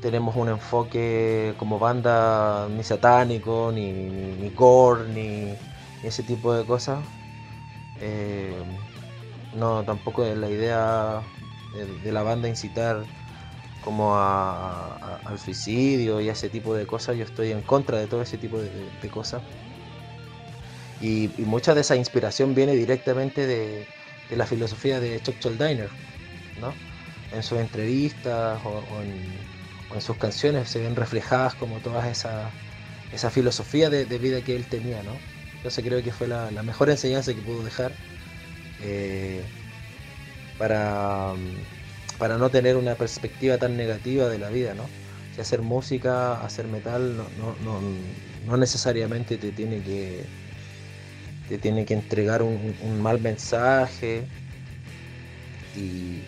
tenemos 0.00 0.34
un 0.36 0.48
enfoque 0.48 1.52
como 1.58 1.78
banda 1.78 2.66
ni 2.70 2.82
satánico, 2.82 3.70
ni, 3.74 3.92
ni, 3.92 4.48
gore, 4.48 5.06
ni, 5.12 5.52
ese 6.02 6.22
tipo 6.22 6.54
de 6.54 6.64
cosas. 6.64 7.04
Eh, 8.00 8.56
no, 9.54 9.84
tampoco 9.84 10.24
es 10.24 10.38
la 10.38 10.48
idea 10.48 11.22
de, 12.02 12.10
la 12.10 12.22
banda 12.22 12.48
incitar 12.48 13.04
como 13.84 14.16
al 14.16 15.38
suicidio 15.38 16.22
y 16.22 16.30
ese 16.30 16.48
tipo 16.48 16.74
de 16.74 16.86
cosas. 16.86 17.18
Yo 17.18 17.24
estoy 17.24 17.52
en 17.52 17.60
contra 17.60 17.98
de 17.98 18.06
todo 18.06 18.22
ese 18.22 18.38
tipo 18.38 18.56
de, 18.58 19.10
cosas. 19.10 19.42
Y, 21.02 21.28
mucha 21.44 21.74
de 21.74 21.82
esa 21.82 21.96
inspiración 21.96 22.54
viene 22.54 22.74
directamente 22.74 23.46
de, 23.46 23.86
la 24.30 24.46
filosofía 24.46 25.00
de 25.00 25.20
Chuck 25.20 25.38
Diner, 25.58 25.90
¿no? 26.58 26.87
En 27.32 27.42
sus 27.42 27.58
entrevistas 27.58 28.60
o 28.64 29.02
en 29.02 30.00
sus 30.00 30.16
canciones 30.16 30.68
se 30.68 30.80
ven 30.80 30.96
reflejadas 30.96 31.54
como 31.54 31.78
toda 31.78 32.08
esa, 32.08 32.50
esa 33.12 33.30
filosofía 33.30 33.90
de, 33.90 34.04
vida 34.18 34.42
que 34.42 34.56
él 34.56 34.66
tenía, 34.66 35.02
¿no? 35.02 35.12
Entonces 35.56 35.84
creo 35.84 36.02
que 36.02 36.12
fue 36.12 36.28
la, 36.28 36.50
mejor 36.62 36.90
enseñanza 36.90 37.34
que 37.34 37.40
pudo 37.40 37.64
dejar 37.64 37.92
eh, 38.82 39.42
para, 40.58 41.32
para 42.18 42.38
no 42.38 42.50
tener 42.50 42.76
una 42.76 42.94
perspectiva 42.96 43.58
tan 43.58 43.76
negativa 43.76 44.28
de 44.28 44.38
la 44.38 44.50
vida, 44.50 44.74
¿no? 44.74 44.84
Hacer 45.38 45.62
música, 45.62 46.44
hacer 46.44 46.66
metal, 46.66 47.16
no, 48.44 48.56
necesariamente 48.56 49.38
te 49.38 49.52
tiene 49.52 49.80
que 49.84 50.24
te 51.48 51.58
tiene 51.58 51.84
que 51.84 51.94
entregar 51.94 52.42
un, 52.42 53.00
mal 53.00 53.20
mensaje 53.20 54.24
y 55.76 56.22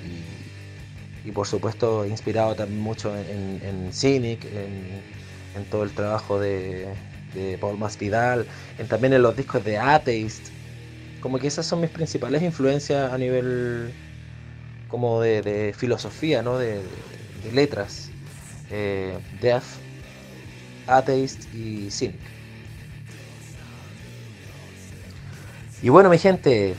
por 1.33 1.47
supuesto 1.47 2.07
inspirado 2.07 2.55
también 2.55 2.81
mucho 2.81 3.15
en, 3.17 3.91
Cynic, 3.93 4.45
en, 4.45 5.65
todo 5.71 5.83
el 5.83 5.91
trabajo 5.91 6.41
de, 6.41 6.89
Paul 7.61 7.79
Masvidal, 7.79 8.47
también 8.89 9.13
en 9.13 9.23
los 9.23 9.37
discos 9.37 9.65
de 9.65 9.79
Atheist. 9.79 10.49
Como 11.21 11.39
que 11.39 11.47
esas 11.49 11.67
son 11.67 11.83
mis 11.83 11.91
principales 11.91 12.43
influencias 12.43 13.13
a 13.13 13.19
nivel 13.19 13.93
como 14.89 15.21
de, 15.21 15.75
filosofía, 15.77 16.43
¿no? 16.43 16.59
de, 16.59 16.81
letras. 17.53 18.11
Eh, 18.71 19.19
Death, 19.41 19.65
Atheist 20.87 21.53
y 21.55 21.91
Cynic. 21.91 22.21
Y 25.83 25.89
bueno 25.89 26.11
mi 26.11 26.19
gente, 26.19 26.75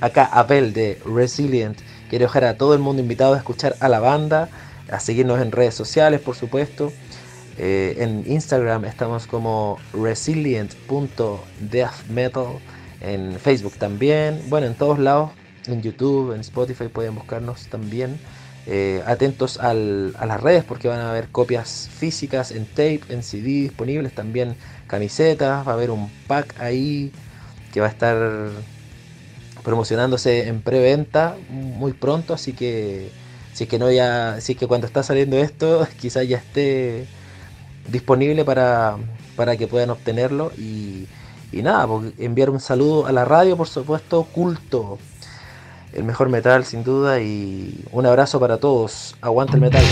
acá 0.00 0.24
Abel 0.24 0.72
de 0.72 0.98
Resilient 1.04 1.80
Quiero 2.12 2.26
dejar 2.26 2.44
a 2.44 2.58
todo 2.58 2.74
el 2.74 2.80
mundo 2.80 3.00
invitado 3.00 3.32
a 3.32 3.38
escuchar 3.38 3.74
a 3.80 3.88
la 3.88 3.98
banda, 3.98 4.50
a 4.90 5.00
seguirnos 5.00 5.40
en 5.40 5.50
redes 5.50 5.72
sociales, 5.72 6.20
por 6.20 6.36
supuesto. 6.36 6.92
Eh, 7.56 7.96
en 8.00 8.30
Instagram 8.30 8.84
estamos 8.84 9.26
como 9.26 9.78
resilient.deathmetal, 9.94 12.58
en 13.00 13.40
Facebook 13.40 13.78
también, 13.78 14.42
bueno, 14.50 14.66
en 14.66 14.74
todos 14.74 14.98
lados, 14.98 15.30
en 15.66 15.80
YouTube, 15.80 16.34
en 16.34 16.42
Spotify 16.42 16.88
pueden 16.88 17.14
buscarnos 17.14 17.68
también. 17.68 18.20
Eh, 18.66 19.02
atentos 19.06 19.58
a 19.58 19.72
las 19.72 20.40
redes 20.42 20.64
porque 20.64 20.88
van 20.88 21.00
a 21.00 21.08
haber 21.08 21.28
copias 21.28 21.88
físicas 21.96 22.50
en 22.50 22.66
tape, 22.66 23.00
en 23.08 23.22
CD 23.22 23.62
disponibles, 23.62 24.14
también 24.14 24.54
camisetas, 24.86 25.66
va 25.66 25.70
a 25.70 25.74
haber 25.76 25.90
un 25.90 26.10
pack 26.26 26.60
ahí 26.60 27.10
que 27.72 27.80
va 27.80 27.86
a 27.86 27.90
estar 27.90 28.50
promocionándose 29.62 30.48
en 30.48 30.60
preventa 30.60 31.36
muy 31.50 31.92
pronto, 31.92 32.34
así 32.34 32.52
que 32.52 33.10
si 33.52 33.64
es 33.64 33.70
que 33.70 33.78
no 33.78 33.90
ya, 33.90 34.40
si 34.40 34.54
que 34.54 34.66
cuando 34.66 34.86
está 34.86 35.02
saliendo 35.02 35.36
esto, 35.38 35.86
quizás 36.00 36.26
ya 36.28 36.38
esté 36.38 37.06
disponible 37.88 38.44
para, 38.44 38.96
para 39.36 39.56
que 39.56 39.66
puedan 39.66 39.90
obtenerlo 39.90 40.52
y, 40.56 41.06
y 41.52 41.62
nada, 41.62 41.86
pues, 41.86 42.12
enviar 42.18 42.50
un 42.50 42.60
saludo 42.60 43.06
a 43.06 43.12
la 43.12 43.24
radio, 43.24 43.56
por 43.56 43.68
supuesto, 43.68 44.24
culto, 44.24 44.98
el 45.92 46.04
mejor 46.04 46.28
metal 46.28 46.64
sin 46.64 46.84
duda 46.84 47.20
y 47.20 47.84
un 47.92 48.06
abrazo 48.06 48.40
para 48.40 48.58
todos, 48.58 49.14
aguante 49.20 49.54
el 49.54 49.60
metal. 49.60 49.84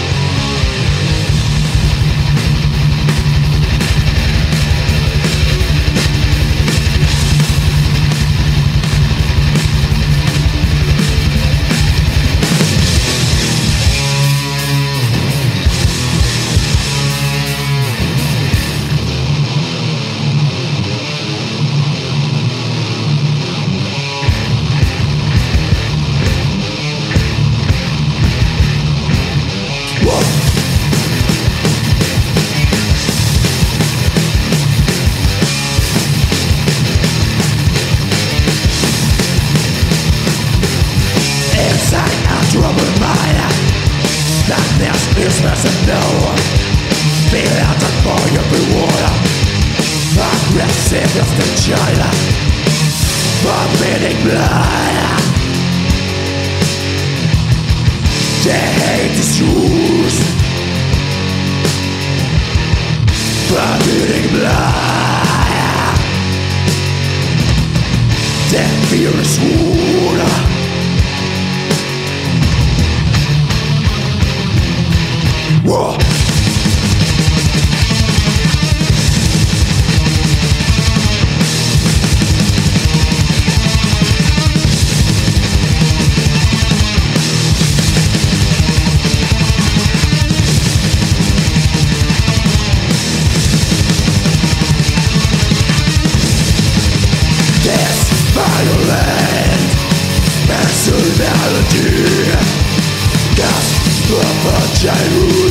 Of 104.90 105.49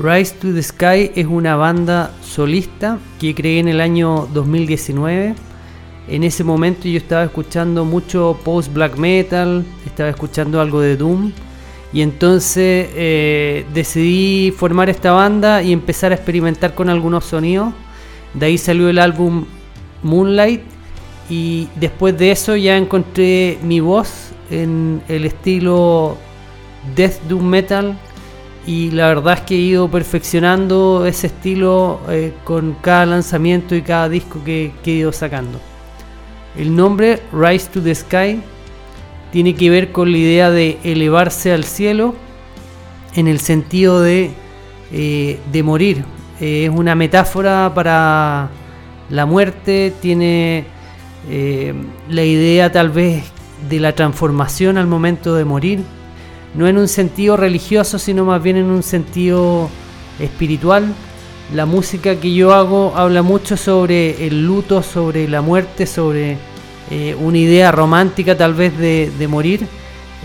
Rise 0.00 0.34
to 0.40 0.54
the 0.54 0.62
Sky 0.62 1.12
es 1.14 1.26
una 1.26 1.56
banda 1.56 2.10
solista 2.22 2.98
que 3.18 3.34
creé 3.34 3.58
en 3.58 3.68
el 3.68 3.82
año 3.82 4.26
2019. 4.32 5.34
En 6.08 6.24
ese 6.24 6.42
momento 6.42 6.88
yo 6.88 6.96
estaba 6.96 7.24
escuchando 7.24 7.84
mucho 7.84 8.38
post 8.42 8.72
black 8.72 8.96
metal, 8.96 9.62
estaba 9.84 10.08
escuchando 10.08 10.58
algo 10.58 10.80
de 10.80 10.96
Doom 10.96 11.32
y 11.92 12.00
entonces 12.00 12.88
eh, 12.94 13.66
decidí 13.74 14.52
formar 14.52 14.88
esta 14.88 15.12
banda 15.12 15.62
y 15.62 15.70
empezar 15.70 16.12
a 16.12 16.14
experimentar 16.14 16.74
con 16.74 16.88
algunos 16.88 17.26
sonidos. 17.26 17.74
De 18.32 18.46
ahí 18.46 18.56
salió 18.56 18.88
el 18.88 18.98
álbum 18.98 19.44
Moonlight 20.02 20.62
y 21.28 21.68
después 21.76 22.16
de 22.16 22.30
eso 22.30 22.56
ya 22.56 22.78
encontré 22.78 23.58
mi 23.62 23.80
voz 23.80 24.30
en 24.50 25.02
el 25.08 25.26
estilo 25.26 26.16
Death 26.96 27.20
Doom 27.28 27.44
Metal 27.44 27.98
y 28.66 28.90
la 28.90 29.08
verdad 29.08 29.38
es 29.38 29.40
que 29.40 29.54
he 29.54 29.58
ido 29.58 29.90
perfeccionando 29.90 31.06
ese 31.06 31.28
estilo 31.28 32.00
eh, 32.08 32.34
con 32.44 32.76
cada 32.80 33.06
lanzamiento 33.06 33.74
y 33.74 33.82
cada 33.82 34.08
disco 34.08 34.42
que, 34.44 34.72
he 34.84 34.90
ido 34.90 35.12
sacando. 35.12 35.60
El 36.56 36.74
nombre 36.76 37.20
Rise 37.32 37.70
to 37.70 37.80
the 37.80 37.94
Sky 37.94 38.42
tiene 39.32 39.54
que 39.54 39.70
ver 39.70 39.92
con 39.92 40.10
la 40.10 40.18
idea 40.18 40.50
de 40.50 40.78
elevarse 40.84 41.52
al 41.52 41.64
cielo 41.64 42.14
en 43.14 43.28
el 43.28 43.40
sentido 43.40 44.02
de, 44.02 44.32
eh, 44.92 45.38
de 45.50 45.62
morir. 45.62 46.04
Eh, 46.40 46.64
es 46.64 46.70
una 46.70 46.94
metáfora 46.94 47.72
para 47.74 48.50
la 49.08 49.26
muerte, 49.26 49.92
tiene 50.00 50.64
la 52.08 52.24
idea 52.24 52.72
tal 52.72 52.88
vez 52.88 53.24
de 53.68 53.78
la 53.78 53.94
transformación 53.94 54.78
al 54.78 54.86
momento 54.86 55.34
de 55.34 55.44
morir 55.44 55.84
no 56.54 56.66
en 56.66 56.78
un 56.78 56.88
sentido 56.88 57.36
religioso, 57.36 57.98
sino 57.98 58.24
más 58.24 58.42
bien 58.42 58.56
en 58.56 58.66
un 58.66 58.82
sentido 58.82 59.68
espiritual. 60.18 60.92
La 61.54 61.66
música 61.66 62.16
que 62.16 62.32
yo 62.32 62.52
hago 62.52 62.92
habla 62.96 63.22
mucho 63.22 63.56
sobre 63.56 64.26
el 64.26 64.46
luto, 64.46 64.82
sobre 64.82 65.28
la 65.28 65.42
muerte, 65.42 65.86
sobre 65.86 66.36
eh, 66.90 67.16
una 67.20 67.38
idea 67.38 67.72
romántica 67.72 68.36
tal 68.36 68.54
vez 68.54 68.76
de, 68.76 69.28
morir 69.28 69.66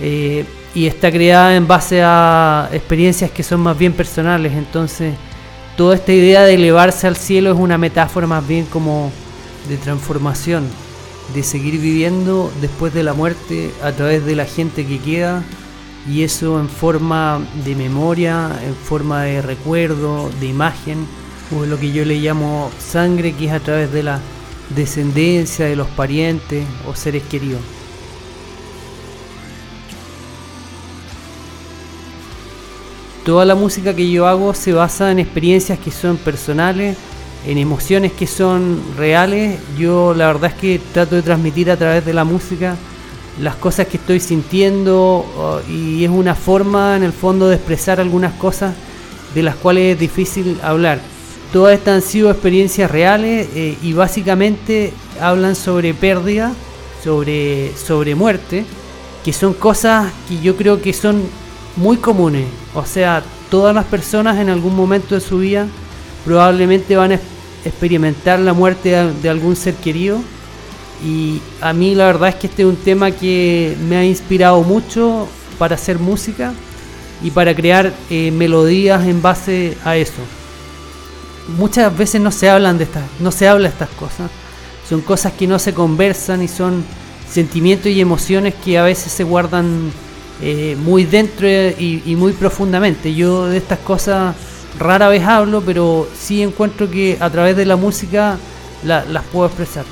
eh, 0.02 0.46
y 0.74 0.88
está 0.88 1.12
creada 1.12 1.56
en 1.56 1.68
base 1.68 2.02
a 2.04 2.70
experiencias 2.72 3.32
que 3.32 3.44
son 3.44 3.62
más 3.62 3.78
bien 3.78 3.94
personales. 3.94 4.54
Entonces, 4.54 5.14
toda 5.78 5.96
esta 5.96 6.14
idea 6.14 6.44
de 6.44 6.56
elevarse 6.56 7.08
al 7.08 7.16
cielo 7.16 7.52
es 7.52 7.58
una 7.58 7.78
metáfora 7.78 8.28
más 8.28 8.48
bien 8.48 8.66
como 8.66 9.12
de 9.68 9.78
transformación, 9.78 10.68
de 11.34 11.44
seguir 11.44 11.80
viviendo 11.80 12.52
después 12.62 12.94
de 12.94 13.04
la 13.04 13.14
muerte 13.14 13.72
a 13.84 13.92
través 13.92 14.26
de 14.26 14.36
la 14.36 14.46
gente 14.46 14.86
que 14.86 15.00
queda 15.00 15.44
y 16.08 16.24
eso 16.24 16.60
en 16.60 16.70
forma 16.70 17.42
de 17.64 17.76
memoria, 17.76 18.60
en 18.64 18.76
forma 18.76 19.24
de 19.24 19.42
recuerdo, 19.42 20.30
de 20.40 20.48
imagen, 20.48 21.08
o 21.56 21.66
lo 21.66 21.80
que 21.80 21.92
yo 21.92 22.06
le 22.06 22.16
llamo 22.20 22.72
sangre, 22.80 23.34
que 23.34 23.46
es 23.46 23.52
a 23.52 23.60
través 23.60 23.92
de 23.92 24.04
la 24.04 24.20
descendencia 24.76 25.66
de 25.66 25.76
los 25.76 25.88
parientes 25.88 26.66
o 26.88 26.96
seres 26.96 27.24
queridos. 27.24 27.62
Toda 33.24 33.44
la 33.44 33.56
música 33.56 33.96
que 33.96 34.10
yo 34.10 34.28
hago 34.28 34.54
se 34.54 34.72
basa 34.72 35.12
en 35.12 35.18
experiencias 35.18 35.80
que 35.80 35.90
son 35.90 36.18
personales, 36.18 36.96
en 37.48 37.58
emociones 37.58 38.12
que 38.12 38.28
son 38.28 38.80
reales. 38.98 39.60
Yo 39.80 40.14
la 40.14 40.28
verdad 40.28 40.52
es 40.52 40.60
que 40.60 40.80
trato 40.94 41.16
de 41.16 41.24
transmitir 41.24 41.72
a 41.72 41.78
través 41.78 42.06
de 42.06 42.14
la 42.14 42.24
música 42.24 42.76
las 43.40 43.56
cosas 43.56 43.88
que 43.88 43.98
estoy 43.98 44.20
sintiendo 44.20 45.26
y 45.70 46.04
es 46.04 46.10
una 46.10 46.36
forma 46.36 46.96
en 46.96 47.04
el 47.04 47.12
fondo 47.12 47.50
de 47.50 47.56
expresar 47.56 48.00
algunas 48.00 48.34
cosas 48.34 48.74
de 49.34 49.44
las 49.44 49.56
cuales 49.56 49.94
es 49.94 50.00
difícil 50.00 50.60
hablar. 50.64 51.00
Todas 51.52 51.78
estas 51.78 51.96
han 51.96 52.02
sido 52.02 52.32
experiencias 52.32 52.90
reales 52.90 53.48
eh, 53.56 53.78
y 53.82 53.94
básicamente 53.94 54.94
hablan 55.22 55.56
sobre 55.56 55.94
pérdida, 55.94 56.54
sobre, 57.04 57.72
sobre 57.76 58.16
muerte, 58.16 58.66
que 59.24 59.34
son 59.34 59.54
cosas 59.54 60.12
que 60.28 60.40
yo 60.40 60.56
creo 60.56 60.82
que 60.82 60.94
son 60.94 61.24
muy 61.76 61.98
comunes. 61.98 62.46
O 62.74 62.86
sea, 62.86 63.24
todas 63.50 63.76
las 63.76 63.86
personas 63.86 64.40
en 64.40 64.50
algún 64.50 64.76
momento 64.76 65.16
de 65.16 65.22
su 65.22 65.40
vida 65.40 65.68
probablemente 66.26 66.96
van 66.96 67.14
a 67.14 67.20
experimentar 67.64 68.40
la 68.40 68.54
muerte 68.54 69.14
de 69.22 69.30
algún 69.30 69.56
ser 69.56 69.76
querido 69.76 70.20
y 71.04 71.42
a 71.62 71.74
mí 71.74 71.96
la 71.96 72.06
verdad 72.06 72.30
es 72.30 72.36
que 72.36 72.48
este 72.48 72.64
es 72.64 72.68
un 72.68 72.78
tema 72.78 73.12
que 73.12 73.76
me 73.88 73.98
ha 73.98 74.06
inspirado 74.06 74.62
mucho 74.62 75.28
para 75.58 75.76
hacer 75.76 76.00
música 76.00 76.54
y 77.22 77.32
para 77.32 77.56
crear 77.56 77.94
eh, 78.10 78.32
melodías 78.32 79.06
en 79.06 79.22
base 79.22 79.78
a 79.84 79.96
eso. 79.98 80.22
Muchas 81.58 81.96
veces 81.96 82.22
no 82.22 82.32
se 82.32 82.50
hablan 82.50 82.78
de 82.78 82.86
estas, 82.86 83.04
no 83.20 83.32
se 83.32 83.48
habla 83.48 83.68
de 83.68 83.74
estas 83.74 83.90
cosas. 83.90 84.32
Son 84.88 85.02
cosas 85.02 85.34
que 85.34 85.48
no 85.48 85.60
se 85.60 85.74
conversan 85.74 86.44
y 86.44 86.48
son 86.48 86.84
sentimientos 87.30 87.88
y 87.88 88.02
emociones 88.02 88.54
que 88.64 88.78
a 88.78 88.84
veces 88.84 89.12
se 89.12 89.24
guardan 89.24 89.92
eh, 90.42 90.76
muy 90.80 91.06
dentro 91.06 91.48
y, 91.48 92.16
muy 92.18 92.34
profundamente. 92.34 93.14
Yo 93.14 93.48
de 93.48 93.58
estas 93.58 93.80
cosas 93.80 94.36
rara 94.78 95.08
vez 95.08 95.24
hablo, 95.24 95.62
pero 95.66 96.08
sí 96.18 96.44
encuentro 96.44 96.90
que 96.90 97.18
a 97.20 97.30
través 97.30 97.56
de 97.56 97.66
la 97.66 97.76
música 97.76 98.38
las 98.84 99.24
puedo 99.32 99.48
expresar. 99.48 99.86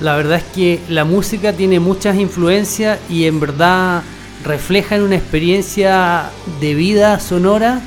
La 0.00 0.16
verdad 0.16 0.38
es 0.38 0.44
que 0.44 0.80
la 0.88 1.04
música 1.04 1.52
tiene 1.52 1.78
muchas 1.78 2.16
influencias 2.16 2.98
y 3.10 3.26
en 3.26 3.38
verdad 3.38 4.02
refleja 4.42 4.96
en 4.96 5.02
una 5.02 5.16
experiencia 5.16 6.30
de 6.58 6.74
vida 6.74 7.20
sonora 7.20 7.82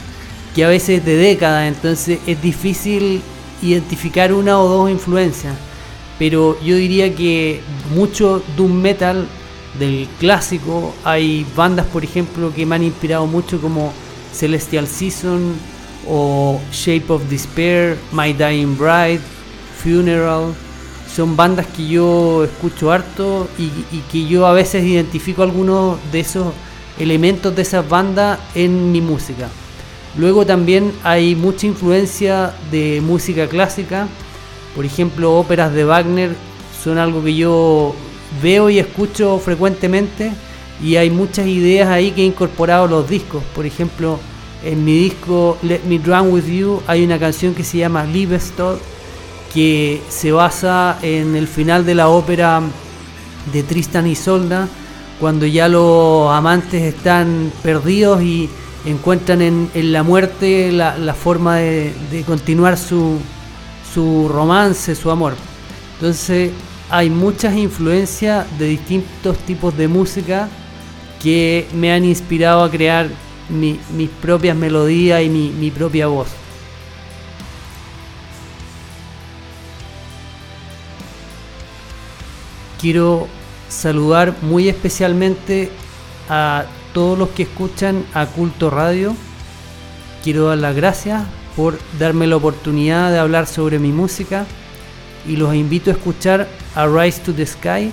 que 0.53 0.63
a 0.63 0.67
veces 0.67 0.99
es 0.99 1.05
de 1.05 1.15
décadas, 1.15 1.67
entonces 1.67 2.19
es 2.27 2.39
difícil 2.39 3.23
identificar 3.63 4.31
una 4.31 4.59
o 4.59 4.67
dos 4.67 4.91
influencias. 4.91 5.55
Pero 6.19 6.55
yo 6.61 6.75
diría 6.75 7.15
que 7.15 7.61
mucho 7.95 8.43
doom 8.55 8.73
metal 8.73 9.27
del 9.79 10.07
clásico, 10.19 10.93
hay 11.03 11.47
bandas 11.55 11.87
por 11.87 12.03
ejemplo 12.03 12.53
que 12.53 12.67
me 12.67 12.75
han 12.75 12.83
inspirado 12.83 13.25
mucho 13.25 13.59
como 13.59 13.91
Celestial 14.31 14.85
Season 14.85 15.55
o 16.07 16.61
Shape 16.71 17.05
of 17.11 17.23
Despair, 17.27 17.97
My 18.11 18.33
Dying 18.33 18.77
Bride, 18.77 19.21
Funeral 19.83 20.53
son 21.15 21.35
bandas 21.35 21.67
que 21.67 21.87
yo 21.87 22.43
escucho 22.43 22.91
harto 22.91 23.47
y, 23.57 23.69
que 24.11 24.25
yo 24.25 24.47
a 24.47 24.53
veces 24.53 24.83
identifico 24.83 25.43
algunos 25.43 25.97
de 26.11 26.21
esos 26.21 26.53
elementos 26.97 27.55
de 27.55 27.61
esas 27.61 27.87
bandas 27.87 28.39
en 28.55 28.91
mi 28.91 29.01
música. 29.01 29.49
Luego 30.17 30.45
también 30.45 30.91
hay 31.03 31.35
mucha 31.35 31.67
influencia 31.67 32.53
de 32.71 33.01
música 33.01 33.47
clásica, 33.47 34.07
por 34.75 34.85
ejemplo 34.85 35.37
óperas 35.37 35.73
de 35.73 35.85
Wagner 35.85 36.35
son 36.83 36.97
algo 36.97 37.23
que 37.23 37.35
yo 37.35 37.95
veo 38.41 38.69
y 38.69 38.79
escucho 38.79 39.39
frecuentemente 39.39 40.31
y 40.83 40.95
hay 40.97 41.09
muchas 41.09 41.47
ideas 41.47 41.89
ahí 41.89 42.11
que 42.11 42.23
he 42.23 42.25
incorporado 42.25 42.85
a 42.85 42.87
los 42.89 43.09
discos. 43.09 43.43
Por 43.55 43.65
ejemplo, 43.65 44.19
en 44.63 44.83
mi 44.83 44.97
disco 44.97 45.57
Let 45.61 45.81
Me 45.87 45.99
Drown 45.99 46.31
With 46.31 46.47
You 46.47 46.81
hay 46.87 47.05
una 47.05 47.19
canción 47.19 47.53
que 47.53 47.63
se 47.63 47.77
llama 47.77 48.03
Liebestod 48.03 48.79
que 49.53 50.01
se 50.09 50.31
basa 50.31 50.97
en 51.01 51.35
el 51.35 51.47
final 51.47 51.85
de 51.85 51.95
la 51.95 52.09
ópera 52.09 52.61
de 53.51 53.63
Tristan 53.63 54.07
y 54.07 54.15
Solda, 54.15 54.67
cuando 55.19 55.45
ya 55.45 55.67
los 55.69 56.31
amantes 56.31 56.81
están 56.81 57.51
perdidos 57.61 58.21
y 58.23 58.49
encuentran 58.85 59.41
en, 59.41 59.69
la 59.91 60.03
muerte 60.03 60.71
la, 60.71 61.13
forma 61.13 61.57
de, 61.57 62.23
continuar 62.25 62.77
su, 62.77 63.19
su 63.93 64.27
romance, 64.27 64.95
su 64.95 65.11
amor. 65.11 65.35
Entonces 65.95 66.51
hay 66.89 67.09
muchas 67.09 67.55
influencias 67.55 68.45
de 68.57 68.67
distintos 68.67 69.37
tipos 69.39 69.77
de 69.77 69.87
música 69.87 70.49
que 71.21 71.67
me 71.73 71.93
han 71.93 72.03
inspirado 72.03 72.63
a 72.63 72.71
crear 72.71 73.07
mis 73.49 74.09
propias 74.21 74.57
melodías 74.57 75.21
y 75.21 75.29
mi 75.29 75.71
propia 75.71 76.07
voz. 76.07 76.42
Quiero 82.83 83.29
saludar 83.69 84.35
muy 84.41 84.67
especialmente 84.67 85.71
a 86.27 86.65
todos 86.93 87.17
los 87.17 87.29
que 87.29 87.43
escuchan 87.43 88.05
a 88.13 88.25
Culto 88.25 88.69
Radio. 88.69 89.15
Quiero 90.21 90.47
dar 90.47 90.57
las 90.57 90.75
gracias 90.75 91.23
por 91.55 91.79
darme 91.97 92.27
la 92.27 92.35
oportunidad 92.35 93.09
de 93.09 93.19
hablar 93.19 93.47
sobre 93.47 93.79
mi 93.79 93.93
música 93.93 94.45
y 95.25 95.37
los 95.37 95.55
invito 95.55 95.91
a 95.91 95.93
escuchar 95.93 96.49
a 96.75 96.85
Rise 96.85 97.21
to 97.21 97.33
the 97.33 97.45
Sky. 97.45 97.89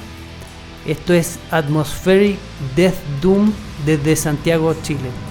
Esto 0.84 1.14
es 1.14 1.38
Atmospheric 1.52 2.36
Death 2.74 2.98
Doom 3.22 3.52
desde 3.86 4.16
Santiago, 4.16 4.74
Chile. 4.82 5.29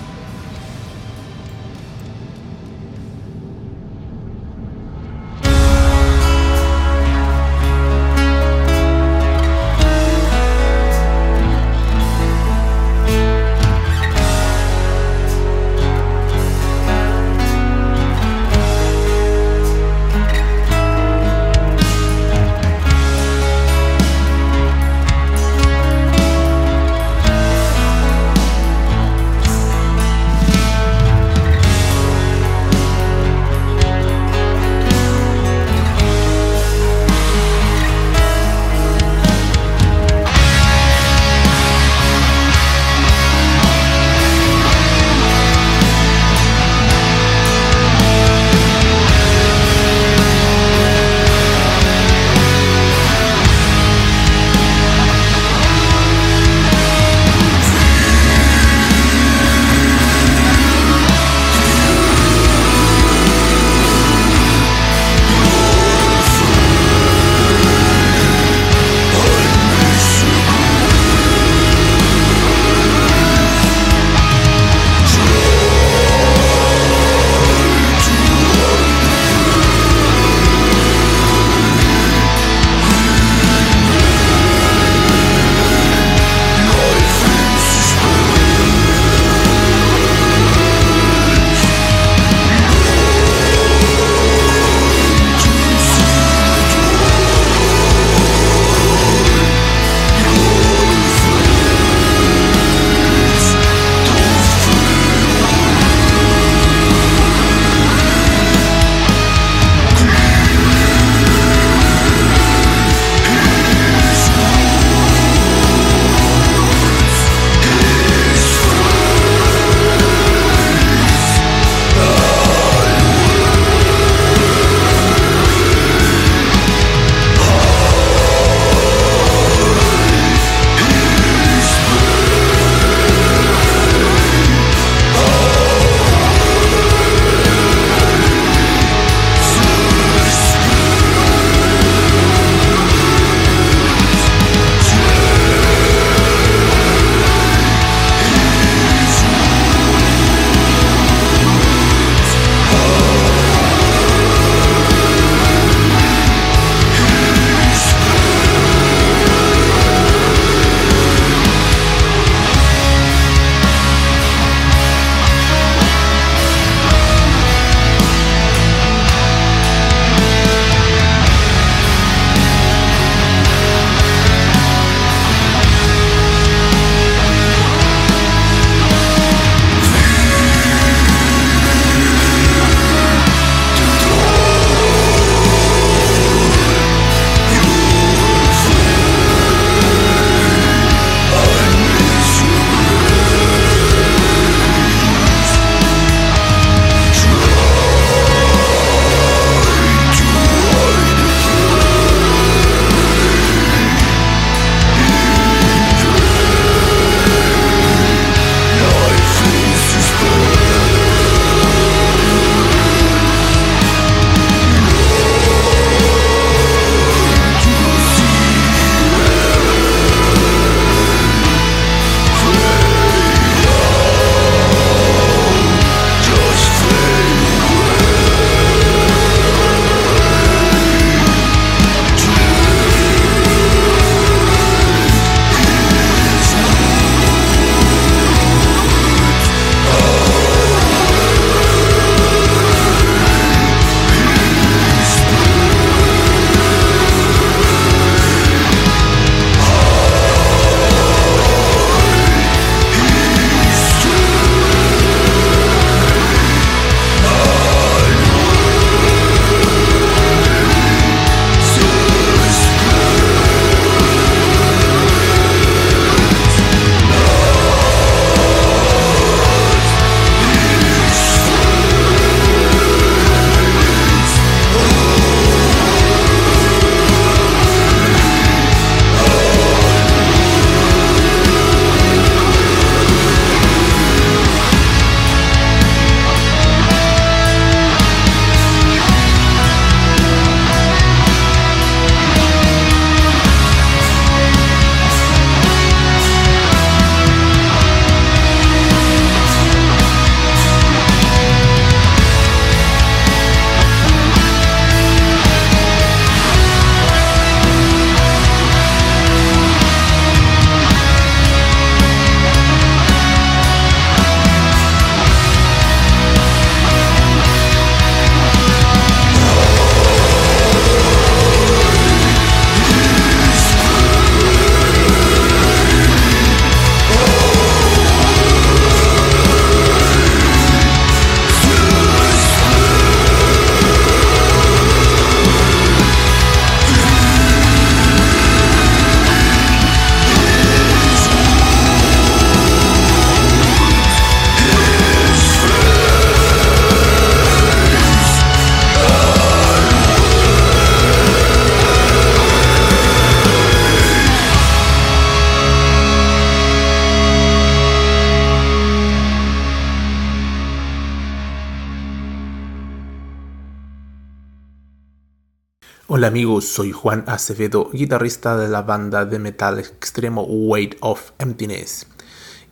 Hola 366.29 366.37
amigos, 366.37 366.65
soy 366.65 366.91
Juan 366.91 367.23
Acevedo, 367.25 367.89
guitarrista 367.91 368.55
de 368.55 368.67
la 368.67 368.83
banda 368.83 369.25
de 369.25 369.39
metal 369.39 369.79
extremo 369.79 370.43
Weight 370.43 370.95
of 370.99 371.31
Emptiness. 371.39 372.05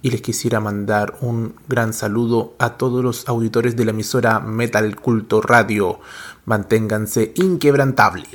Y 0.04 0.12
les 0.12 0.22
quisiera 0.22 0.60
mandar 0.60 1.16
un 1.22 1.56
gran 1.68 1.92
saludo 1.92 2.54
a 2.60 2.78
todos 2.78 3.04
los 3.04 3.28
auditores 3.28 3.76
de 3.76 3.86
la 3.86 3.90
emisora 3.90 4.40
Metal 4.40 4.96
Culto 4.98 5.42
Radio. 5.42 6.00
Manténganse 6.46 7.32
inquebrantables. 7.34 8.30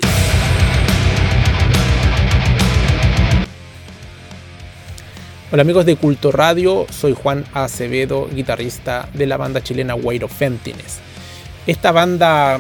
Hola 5.53 5.63
amigos 5.63 5.87
de 5.87 5.95
Culto 5.95 6.33
Radio, 6.33 6.87
soy 6.91 7.15
Juan 7.15 7.45
Acevedo, 7.55 8.27
guitarrista 8.27 9.09
de 9.15 9.29
la 9.29 9.37
banda 9.37 9.63
chilena 9.63 9.95
Weight 9.95 10.25
of 10.25 10.43
Emptiness. 10.43 10.99
Esta 11.69 11.93
banda 11.93 12.59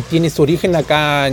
tiene 0.00 0.30
su 0.30 0.42
origen 0.42 0.74
acá 0.74 1.28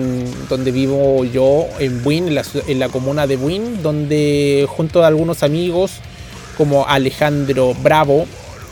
donde 0.50 0.72
vivo 0.72 1.24
yo, 1.24 1.66
en 1.80 2.04
Buin, 2.04 2.28
en 2.28 2.80
la, 2.80 2.90
comuna 2.90 3.26
de 3.26 3.38
Buin, 3.38 3.82
donde 3.82 4.68
junto 4.68 5.04
a 5.04 5.08
algunos 5.08 5.44
amigos 5.44 5.94
como 6.58 6.86
Alejandro 6.86 7.74
Bravo 7.82 8.26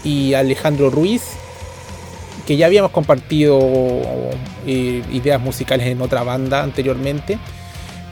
y 0.03 0.33
Alejandro 0.33 0.89
Ruiz, 0.89 1.21
que 2.45 2.57
ya 2.57 2.65
habíamos 2.65 2.91
compartido 2.91 3.59
eh, 4.65 5.03
ideas 5.13 5.39
musicales 5.39 5.87
en 5.87 6.01
otra 6.01 6.23
banda 6.23 6.63
anteriormente, 6.63 7.37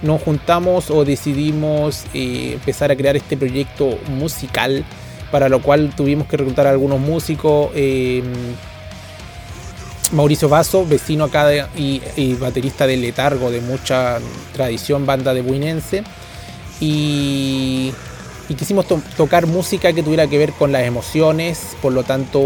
nos 0.01 0.21
juntamos 0.21 0.89
o 0.89 1.03
decidimos 1.03 2.05
eh, 2.13 2.53
empezar 2.53 2.91
a 2.91 2.95
crear 2.95 3.17
este 3.17 3.36
proyecto 3.36 3.97
musical, 4.07 4.86
para 5.32 5.49
lo 5.49 5.61
cual 5.61 5.93
tuvimos 5.95 6.28
que 6.28 6.38
reclutar 6.38 6.67
a 6.67 6.69
algunos 6.69 6.99
músicos. 6.99 7.71
Eh, 7.76 8.23
Mauricio 10.12 10.49
Vaso, 10.49 10.86
vecino 10.86 11.26
acá 11.26 11.70
y, 11.76 12.34
baterista 12.36 12.88
de 12.88 12.97
Letargo, 12.97 13.51
de 13.51 13.62
mucha 13.62 14.20
tradición, 14.53 15.06
banda 15.06 15.34
de 15.34 15.41
buinense. 15.41 16.03
Y, 16.80 17.93
quisimos 18.47 18.86
tocar 19.18 19.47
música 19.47 19.93
que 19.93 20.03
tuviera 20.03 20.28
que 20.28 20.38
ver 20.38 20.53
con 20.53 20.72
las 20.72 20.84
emociones, 20.84 21.76
por 21.82 21.93
lo 21.93 22.03
tanto, 22.03 22.41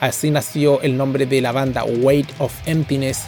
así 0.00 0.30
nació 0.30 0.80
el 0.82 0.96
nombre 0.96 1.26
de 1.26 1.40
la 1.40 1.52
banda, 1.52 1.84
Weight 1.84 2.28
of 2.38 2.52
Emptiness 2.66 3.22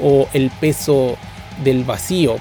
o 0.00 0.28
El 0.32 0.50
peso 0.50 1.16
del 1.64 1.84
vacío. 1.84 2.36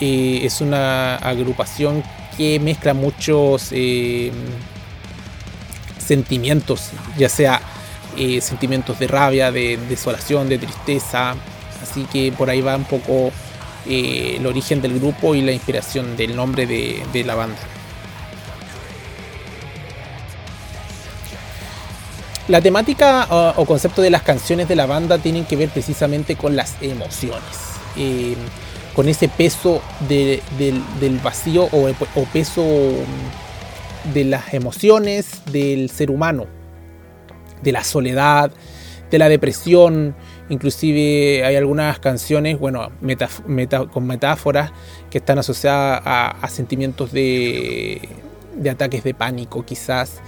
Eh, 0.00 0.40
es 0.42 0.60
una 0.60 1.16
agrupación 1.16 2.02
que 2.36 2.60
mezcla 2.60 2.94
muchos 2.94 3.68
eh, 3.72 4.30
sentimientos, 5.98 6.90
ya 7.18 7.28
sea 7.28 7.60
eh, 8.18 8.40
sentimientos 8.40 8.98
de 8.98 9.06
rabia, 9.06 9.52
de 9.52 9.78
desolación, 9.88 10.48
de 10.48 10.58
tristeza. 10.58 11.34
Así 11.82 12.04
que 12.04 12.32
por 12.32 12.50
ahí 12.50 12.60
va 12.60 12.76
un 12.76 12.84
poco 12.84 13.30
el 13.86 14.44
origen 14.46 14.82
del 14.82 14.98
grupo 14.98 15.34
y 15.34 15.40
la 15.40 15.52
inspiración 15.52 16.16
del 16.16 16.36
nombre 16.36 16.66
de, 16.66 17.24
la 17.24 17.34
banda. 17.34 17.58
La 22.48 22.60
temática 22.60 23.26
o 23.56 23.64
concepto 23.64 24.02
de 24.02 24.10
las 24.10 24.22
canciones 24.22 24.68
de 24.68 24.76
la 24.76 24.86
banda 24.86 25.18
tienen 25.18 25.44
que 25.44 25.56
ver 25.56 25.68
precisamente 25.68 26.36
con 26.36 26.56
las 26.56 26.74
emociones 26.82 27.68
con 28.98 29.08
ese 29.08 29.28
peso 29.28 29.80
del 30.08 31.20
vacío 31.22 31.68
o, 31.70 32.24
peso 32.32 32.64
de 34.12 34.24
las 34.24 34.52
emociones 34.52 35.40
del 35.52 35.88
ser 35.88 36.10
humano, 36.10 36.48
de 37.62 37.72
la 37.72 37.84
soledad, 37.84 38.50
de 39.10 39.18
la 39.18 39.28
depresión. 39.28 40.14
Inclusive 40.48 41.44
hay 41.44 41.56
algunas 41.56 41.98
canciones, 41.98 42.58
bueno, 42.58 42.90
con 43.92 44.06
metáforas 44.06 44.72
que 45.10 45.18
están 45.18 45.38
asociadas 45.38 46.02
a, 46.04 46.48
sentimientos 46.48 47.12
de, 47.12 48.08
ataques 48.70 49.04
de 49.04 49.14
pánico 49.14 49.64
quizás, 49.64 50.20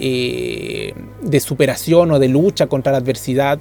eh, 0.00 0.94
de 1.22 1.40
superación 1.40 2.10
o 2.12 2.18
de 2.18 2.28
lucha 2.28 2.66
contra 2.66 2.92
la 2.92 2.98
adversidad. 2.98 3.58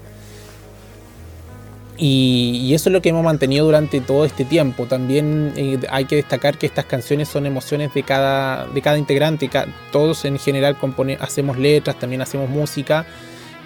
Y, 1.97 2.73
eso 2.73 2.89
es 2.89 2.93
lo 2.93 3.01
que 3.01 3.09
hemos 3.09 3.23
mantenido 3.23 3.65
durante 3.65 4.01
todo 4.01 4.25
este 4.25 4.45
tiempo. 4.45 4.85
También 4.85 5.53
eh, 5.55 5.79
hay 5.89 6.05
que 6.05 6.17
destacar 6.17 6.57
que 6.57 6.67
estas 6.67 6.85
canciones 6.85 7.27
son 7.27 7.45
emociones 7.45 7.93
de 7.93 8.03
cada, 8.03 8.67
de 8.67 8.81
cada 8.81 8.97
integrante. 8.97 9.49
todos 9.91 10.25
en 10.25 10.37
general 10.37 10.77
hacemos 11.19 11.57
letras, 11.57 11.97
también 11.97 12.21
hacemos 12.21 12.49
música. 12.49 13.05